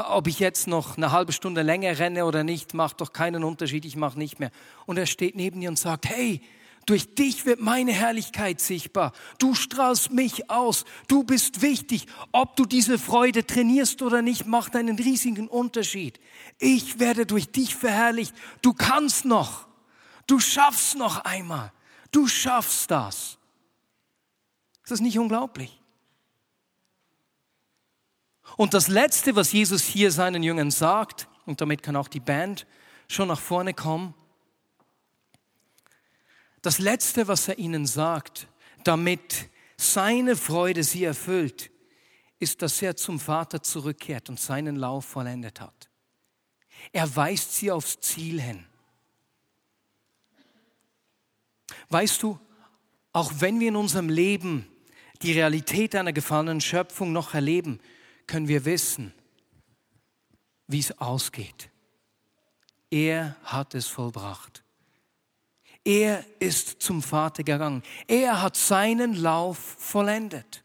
Ob 0.06 0.28
ich 0.28 0.38
jetzt 0.38 0.68
noch 0.68 0.96
eine 0.96 1.10
halbe 1.10 1.32
Stunde 1.32 1.62
länger 1.62 1.98
renne 1.98 2.24
oder 2.24 2.44
nicht, 2.44 2.72
macht 2.72 3.00
doch 3.00 3.12
keinen 3.12 3.42
Unterschied, 3.42 3.84
ich 3.84 3.96
mache 3.96 4.16
nicht 4.16 4.38
mehr. 4.38 4.52
Und 4.86 4.96
er 4.96 5.06
steht 5.06 5.34
neben 5.34 5.60
dir 5.60 5.68
und 5.68 5.76
sagt, 5.76 6.08
hey, 6.08 6.40
durch 6.86 7.16
dich 7.16 7.46
wird 7.46 7.60
meine 7.60 7.90
Herrlichkeit 7.90 8.60
sichtbar. 8.60 9.12
Du 9.38 9.54
strahlst 9.54 10.12
mich 10.12 10.50
aus. 10.50 10.84
Du 11.08 11.24
bist 11.24 11.62
wichtig. 11.62 12.06
Ob 12.30 12.54
du 12.54 12.64
diese 12.64 12.96
Freude 12.96 13.44
trainierst 13.44 14.00
oder 14.00 14.22
nicht, 14.22 14.46
macht 14.46 14.76
einen 14.76 14.96
riesigen 14.96 15.48
Unterschied. 15.48 16.20
Ich 16.60 17.00
werde 17.00 17.26
durch 17.26 17.50
dich 17.50 17.74
verherrlicht. 17.74 18.32
Du 18.62 18.74
kannst 18.74 19.24
noch. 19.24 19.66
Du 20.28 20.38
schaffst 20.38 20.96
noch 20.96 21.24
einmal. 21.24 21.72
Du 22.12 22.28
schaffst 22.28 22.88
das. 22.92 23.36
Ist 24.84 24.92
das 24.92 25.00
nicht 25.00 25.18
unglaublich? 25.18 25.78
Und 28.58 28.74
das 28.74 28.88
Letzte, 28.88 29.36
was 29.36 29.52
Jesus 29.52 29.84
hier 29.84 30.10
seinen 30.10 30.42
Jüngern 30.42 30.72
sagt, 30.72 31.28
und 31.46 31.60
damit 31.60 31.80
kann 31.80 31.94
auch 31.94 32.08
die 32.08 32.18
Band 32.18 32.66
schon 33.06 33.28
nach 33.28 33.38
vorne 33.38 33.72
kommen, 33.72 34.14
das 36.60 36.80
Letzte, 36.80 37.28
was 37.28 37.46
er 37.46 37.56
ihnen 37.58 37.86
sagt, 37.86 38.48
damit 38.82 39.48
seine 39.76 40.34
Freude 40.34 40.82
sie 40.82 41.04
erfüllt, 41.04 41.70
ist, 42.40 42.60
dass 42.60 42.82
er 42.82 42.96
zum 42.96 43.20
Vater 43.20 43.62
zurückkehrt 43.62 44.28
und 44.28 44.40
seinen 44.40 44.74
Lauf 44.74 45.04
vollendet 45.04 45.60
hat. 45.60 45.88
Er 46.92 47.14
weist 47.14 47.54
sie 47.54 47.70
aufs 47.70 48.00
Ziel 48.00 48.40
hin. 48.40 48.66
Weißt 51.90 52.20
du, 52.24 52.40
auch 53.12 53.30
wenn 53.38 53.60
wir 53.60 53.68
in 53.68 53.76
unserem 53.76 54.08
Leben 54.08 54.66
die 55.22 55.30
Realität 55.30 55.94
einer 55.94 56.12
gefallenen 56.12 56.60
Schöpfung 56.60 57.12
noch 57.12 57.34
erleben, 57.34 57.78
können 58.28 58.46
wir 58.46 58.64
wissen, 58.64 59.12
wie 60.68 60.78
es 60.78 60.96
ausgeht. 61.00 61.70
Er 62.90 63.36
hat 63.42 63.74
es 63.74 63.88
vollbracht. 63.88 64.62
Er 65.84 66.24
ist 66.38 66.82
zum 66.82 67.02
Vater 67.02 67.42
gegangen. 67.42 67.82
Er 68.06 68.42
hat 68.42 68.56
seinen 68.56 69.14
Lauf 69.14 69.58
vollendet. 69.58 70.62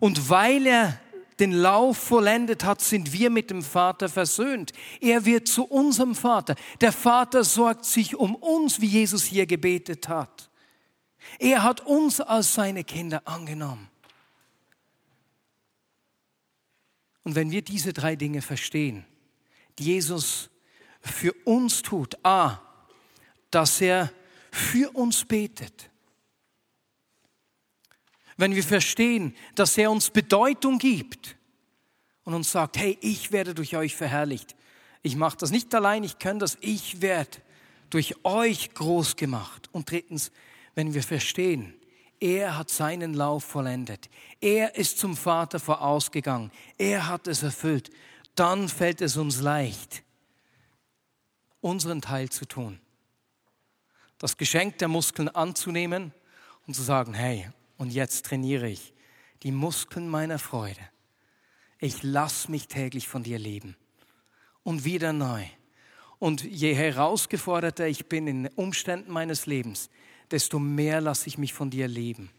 Und 0.00 0.28
weil 0.28 0.66
er 0.66 1.00
den 1.40 1.52
Lauf 1.52 1.98
vollendet 1.98 2.64
hat, 2.64 2.80
sind 2.80 3.12
wir 3.12 3.28
mit 3.28 3.50
dem 3.50 3.62
Vater 3.62 4.08
versöhnt. 4.08 4.72
Er 5.00 5.24
wird 5.24 5.48
zu 5.48 5.64
unserem 5.64 6.14
Vater. 6.14 6.54
Der 6.80 6.92
Vater 6.92 7.44
sorgt 7.44 7.84
sich 7.84 8.16
um 8.16 8.34
uns, 8.36 8.80
wie 8.80 8.86
Jesus 8.86 9.24
hier 9.24 9.46
gebetet 9.46 10.08
hat. 10.08 10.50
Er 11.38 11.62
hat 11.62 11.80
uns 11.80 12.20
als 12.20 12.54
seine 12.54 12.84
Kinder 12.84 13.22
angenommen. 13.24 13.90
Und 17.24 17.34
wenn 17.34 17.50
wir 17.50 17.62
diese 17.62 17.92
drei 17.92 18.16
Dinge 18.16 18.42
verstehen, 18.42 19.04
die 19.78 19.84
Jesus 19.84 20.50
für 21.00 21.32
uns 21.44 21.82
tut, 21.82 22.16
a, 22.24 22.60
dass 23.50 23.80
er 23.80 24.12
für 24.50 24.90
uns 24.94 25.24
betet, 25.24 25.90
wenn 28.36 28.54
wir 28.54 28.64
verstehen, 28.64 29.34
dass 29.54 29.78
er 29.78 29.90
uns 29.90 30.10
Bedeutung 30.10 30.78
gibt 30.78 31.36
und 32.24 32.34
uns 32.34 32.50
sagt, 32.50 32.76
hey, 32.76 32.98
ich 33.00 33.32
werde 33.32 33.54
durch 33.54 33.76
euch 33.76 33.94
verherrlicht. 33.94 34.56
Ich 35.02 35.16
mache 35.16 35.36
das 35.36 35.50
nicht 35.50 35.74
allein, 35.74 36.02
ich 36.02 36.18
kann 36.18 36.38
das, 36.38 36.58
ich 36.60 37.00
werde 37.00 37.38
durch 37.90 38.24
euch 38.24 38.74
groß 38.74 39.16
gemacht. 39.16 39.68
Und 39.72 39.90
drittens, 39.90 40.32
wenn 40.74 40.94
wir 40.94 41.02
verstehen, 41.02 41.74
er 42.20 42.56
hat 42.56 42.70
seinen 42.70 43.14
Lauf 43.14 43.44
vollendet. 43.44 44.08
Er 44.40 44.76
ist 44.76 44.98
zum 44.98 45.16
Vater 45.16 45.60
vorausgegangen. 45.60 46.50
Er 46.78 47.08
hat 47.08 47.26
es 47.26 47.42
erfüllt. 47.42 47.90
Dann 48.34 48.68
fällt 48.68 49.00
es 49.00 49.16
uns 49.16 49.40
leicht, 49.40 50.02
unseren 51.60 52.00
Teil 52.00 52.30
zu 52.30 52.46
tun. 52.46 52.80
Das 54.18 54.36
Geschenk 54.36 54.78
der 54.78 54.88
Muskeln 54.88 55.28
anzunehmen 55.28 56.12
und 56.66 56.74
zu 56.74 56.82
sagen, 56.82 57.14
hey, 57.14 57.48
und 57.76 57.92
jetzt 57.92 58.26
trainiere 58.26 58.68
ich 58.68 58.92
die 59.42 59.52
Muskeln 59.52 60.08
meiner 60.08 60.38
Freude. 60.38 60.80
Ich 61.78 62.02
lass 62.02 62.48
mich 62.48 62.66
täglich 62.66 63.08
von 63.08 63.22
dir 63.22 63.38
leben. 63.38 63.76
Und 64.62 64.84
wieder 64.84 65.12
neu. 65.12 65.44
Und 66.18 66.42
je 66.42 66.74
herausgeforderter 66.74 67.86
ich 67.86 68.08
bin 68.08 68.26
in 68.26 68.48
Umständen 68.48 69.12
meines 69.12 69.44
Lebens, 69.44 69.90
desto 70.30 70.58
mehr 70.58 71.00
lasse 71.00 71.28
ich 71.28 71.38
mich 71.38 71.52
von 71.52 71.70
dir 71.70 71.88
leben. 71.88 72.30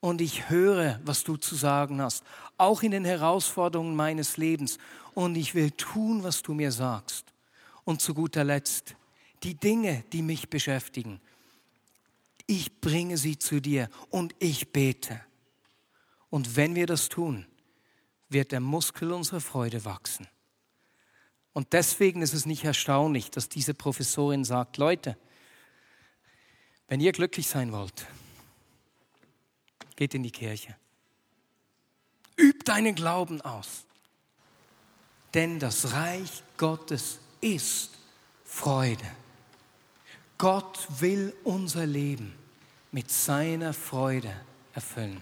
Und 0.00 0.20
ich 0.20 0.50
höre, 0.50 1.00
was 1.04 1.24
du 1.24 1.36
zu 1.36 1.54
sagen 1.54 2.02
hast, 2.02 2.24
auch 2.58 2.82
in 2.82 2.90
den 2.90 3.06
Herausforderungen 3.06 3.96
meines 3.96 4.36
Lebens. 4.36 4.76
Und 5.14 5.34
ich 5.34 5.54
will 5.54 5.70
tun, 5.70 6.22
was 6.22 6.42
du 6.42 6.52
mir 6.52 6.72
sagst. 6.72 7.24
Und 7.84 8.02
zu 8.02 8.12
guter 8.12 8.44
Letzt, 8.44 8.96
die 9.42 9.54
Dinge, 9.54 10.04
die 10.12 10.22
mich 10.22 10.50
beschäftigen, 10.50 11.20
ich 12.46 12.80
bringe 12.80 13.16
sie 13.16 13.38
zu 13.38 13.60
dir 13.60 13.88
und 14.10 14.34
ich 14.38 14.72
bete. 14.72 15.20
Und 16.28 16.56
wenn 16.56 16.74
wir 16.74 16.86
das 16.86 17.08
tun, 17.08 17.46
wird 18.28 18.52
der 18.52 18.60
Muskel 18.60 19.12
unserer 19.12 19.40
Freude 19.40 19.84
wachsen. 19.84 20.26
Und 21.54 21.72
deswegen 21.72 22.20
ist 22.20 22.34
es 22.34 22.44
nicht 22.44 22.64
erstaunlich, 22.64 23.30
dass 23.30 23.48
diese 23.48 23.72
Professorin 23.72 24.44
sagt, 24.44 24.76
Leute, 24.76 25.16
wenn 26.88 27.00
ihr 27.00 27.12
glücklich 27.12 27.48
sein 27.48 27.72
wollt, 27.72 28.06
geht 29.96 30.14
in 30.14 30.22
die 30.22 30.30
Kirche. 30.30 30.74
Übt 32.36 32.64
deinen 32.64 32.94
Glauben 32.94 33.40
aus. 33.40 33.84
Denn 35.34 35.58
das 35.58 35.92
Reich 35.92 36.42
Gottes 36.56 37.18
ist 37.40 37.90
Freude. 38.44 39.04
Gott 40.38 40.86
will 41.00 41.34
unser 41.44 41.86
Leben 41.86 42.34
mit 42.92 43.10
seiner 43.10 43.72
Freude 43.72 44.34
erfüllen. 44.74 45.20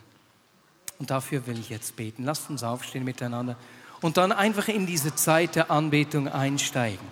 Und 0.98 1.10
dafür 1.10 1.46
will 1.46 1.58
ich 1.58 1.70
jetzt 1.70 1.96
beten. 1.96 2.24
Lasst 2.24 2.48
uns 2.50 2.62
aufstehen 2.62 3.04
miteinander 3.04 3.56
und 4.02 4.16
dann 4.16 4.32
einfach 4.32 4.68
in 4.68 4.86
diese 4.86 5.14
Zeit 5.14 5.54
der 5.56 5.70
Anbetung 5.70 6.28
einsteigen. 6.28 7.06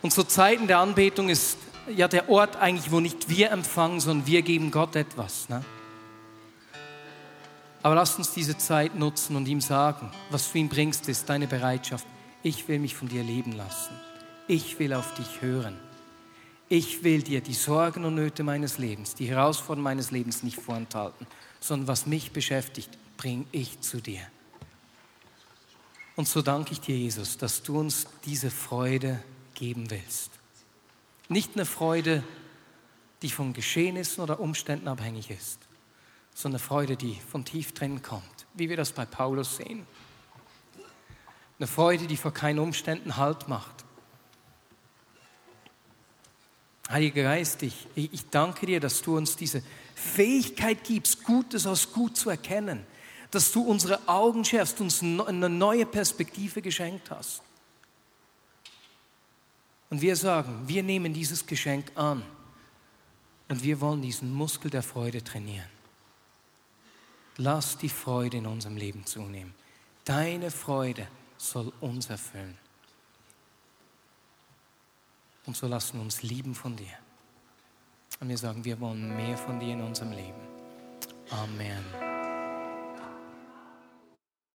Und 0.00 0.12
zu 0.12 0.24
Zeiten 0.24 0.66
der 0.66 0.78
Anbetung 0.78 1.28
ist 1.28 1.58
ja 1.96 2.08
der 2.08 2.28
Ort 2.28 2.56
eigentlich, 2.56 2.90
wo 2.90 3.00
nicht 3.00 3.28
wir 3.28 3.50
empfangen, 3.50 4.00
sondern 4.00 4.26
wir 4.26 4.42
geben 4.42 4.70
Gott 4.70 4.96
etwas. 4.96 5.48
Ne? 5.48 5.64
Aber 7.82 7.94
lasst 7.94 8.18
uns 8.18 8.32
diese 8.32 8.58
Zeit 8.58 8.94
nutzen 8.94 9.36
und 9.36 9.46
ihm 9.46 9.60
sagen, 9.60 10.10
was 10.30 10.52
du 10.52 10.58
ihm 10.58 10.68
bringst, 10.68 11.08
ist 11.08 11.28
deine 11.28 11.46
Bereitschaft. 11.46 12.06
Ich 12.42 12.68
will 12.68 12.78
mich 12.78 12.94
von 12.94 13.08
dir 13.08 13.22
leben 13.22 13.52
lassen. 13.52 13.94
Ich 14.46 14.78
will 14.78 14.92
auf 14.92 15.14
dich 15.14 15.40
hören. 15.40 15.78
Ich 16.68 17.02
will 17.02 17.22
dir 17.22 17.40
die 17.40 17.54
Sorgen 17.54 18.04
und 18.04 18.14
Nöte 18.14 18.42
meines 18.42 18.78
Lebens, 18.78 19.14
die 19.14 19.26
Herausforderungen 19.26 19.84
meines 19.84 20.10
Lebens 20.10 20.42
nicht 20.42 20.58
vorenthalten, 20.58 21.26
sondern 21.60 21.88
was 21.88 22.06
mich 22.06 22.32
beschäftigt, 22.32 22.90
bringe 23.16 23.46
ich 23.52 23.80
zu 23.80 24.00
dir. 24.00 24.20
Und 26.14 26.28
so 26.28 26.42
danke 26.42 26.72
ich 26.72 26.80
dir, 26.80 26.96
Jesus, 26.96 27.38
dass 27.38 27.62
du 27.62 27.78
uns 27.78 28.06
diese 28.24 28.50
Freude 28.50 29.22
geben 29.54 29.90
willst. 29.90 30.32
Nicht 31.28 31.54
eine 31.54 31.66
Freude, 31.66 32.24
die 33.22 33.30
von 33.30 33.52
Geschehnissen 33.52 34.22
oder 34.22 34.40
Umständen 34.40 34.88
abhängig 34.88 35.30
ist, 35.30 35.58
sondern 36.34 36.60
eine 36.60 36.66
Freude, 36.66 36.96
die 36.96 37.18
von 37.30 37.44
tief 37.44 37.72
drin 37.74 38.00
kommt, 38.02 38.46
wie 38.54 38.68
wir 38.68 38.76
das 38.76 38.92
bei 38.92 39.04
Paulus 39.04 39.56
sehen. 39.56 39.86
Eine 41.58 41.66
Freude, 41.66 42.06
die 42.06 42.16
vor 42.16 42.32
keinen 42.32 42.60
Umständen 42.60 43.16
Halt 43.16 43.48
macht. 43.48 43.84
Heiliger 46.88 47.24
Geist, 47.24 47.62
ich, 47.62 47.86
ich 47.94 48.30
danke 48.30 48.64
dir, 48.64 48.80
dass 48.80 49.02
du 49.02 49.16
uns 49.16 49.36
diese 49.36 49.62
Fähigkeit 49.94 50.84
gibst, 50.84 51.24
Gutes 51.24 51.66
aus 51.66 51.92
Gut 51.92 52.16
zu 52.16 52.30
erkennen, 52.30 52.86
dass 53.30 53.52
du 53.52 53.62
unsere 53.62 54.08
Augen 54.08 54.44
schärfst, 54.44 54.80
uns 54.80 55.02
eine 55.02 55.50
neue 55.50 55.84
Perspektive 55.84 56.62
geschenkt 56.62 57.10
hast. 57.10 57.42
Und 59.90 60.00
wir 60.02 60.16
sagen, 60.16 60.66
wir 60.66 60.82
nehmen 60.82 61.12
dieses 61.12 61.46
Geschenk 61.46 61.90
an 61.94 62.22
und 63.48 63.62
wir 63.62 63.80
wollen 63.80 64.02
diesen 64.02 64.32
Muskel 64.32 64.70
der 64.70 64.82
Freude 64.82 65.24
trainieren. 65.24 65.68
Lass 67.36 67.78
die 67.78 67.88
Freude 67.88 68.38
in 68.38 68.46
unserem 68.46 68.76
Leben 68.76 69.06
zunehmen. 69.06 69.54
Deine 70.04 70.50
Freude 70.50 71.06
soll 71.36 71.72
uns 71.80 72.10
erfüllen. 72.10 72.58
Und 75.46 75.56
so 75.56 75.66
lassen 75.66 75.98
wir 75.98 76.02
uns 76.02 76.22
lieben 76.22 76.54
von 76.54 76.76
dir. 76.76 76.98
Und 78.20 78.28
wir 78.28 78.36
sagen, 78.36 78.64
wir 78.64 78.78
wollen 78.80 79.16
mehr 79.16 79.38
von 79.38 79.58
dir 79.60 79.72
in 79.72 79.80
unserem 79.80 80.12
Leben. 80.12 80.40
Amen. 81.30 82.17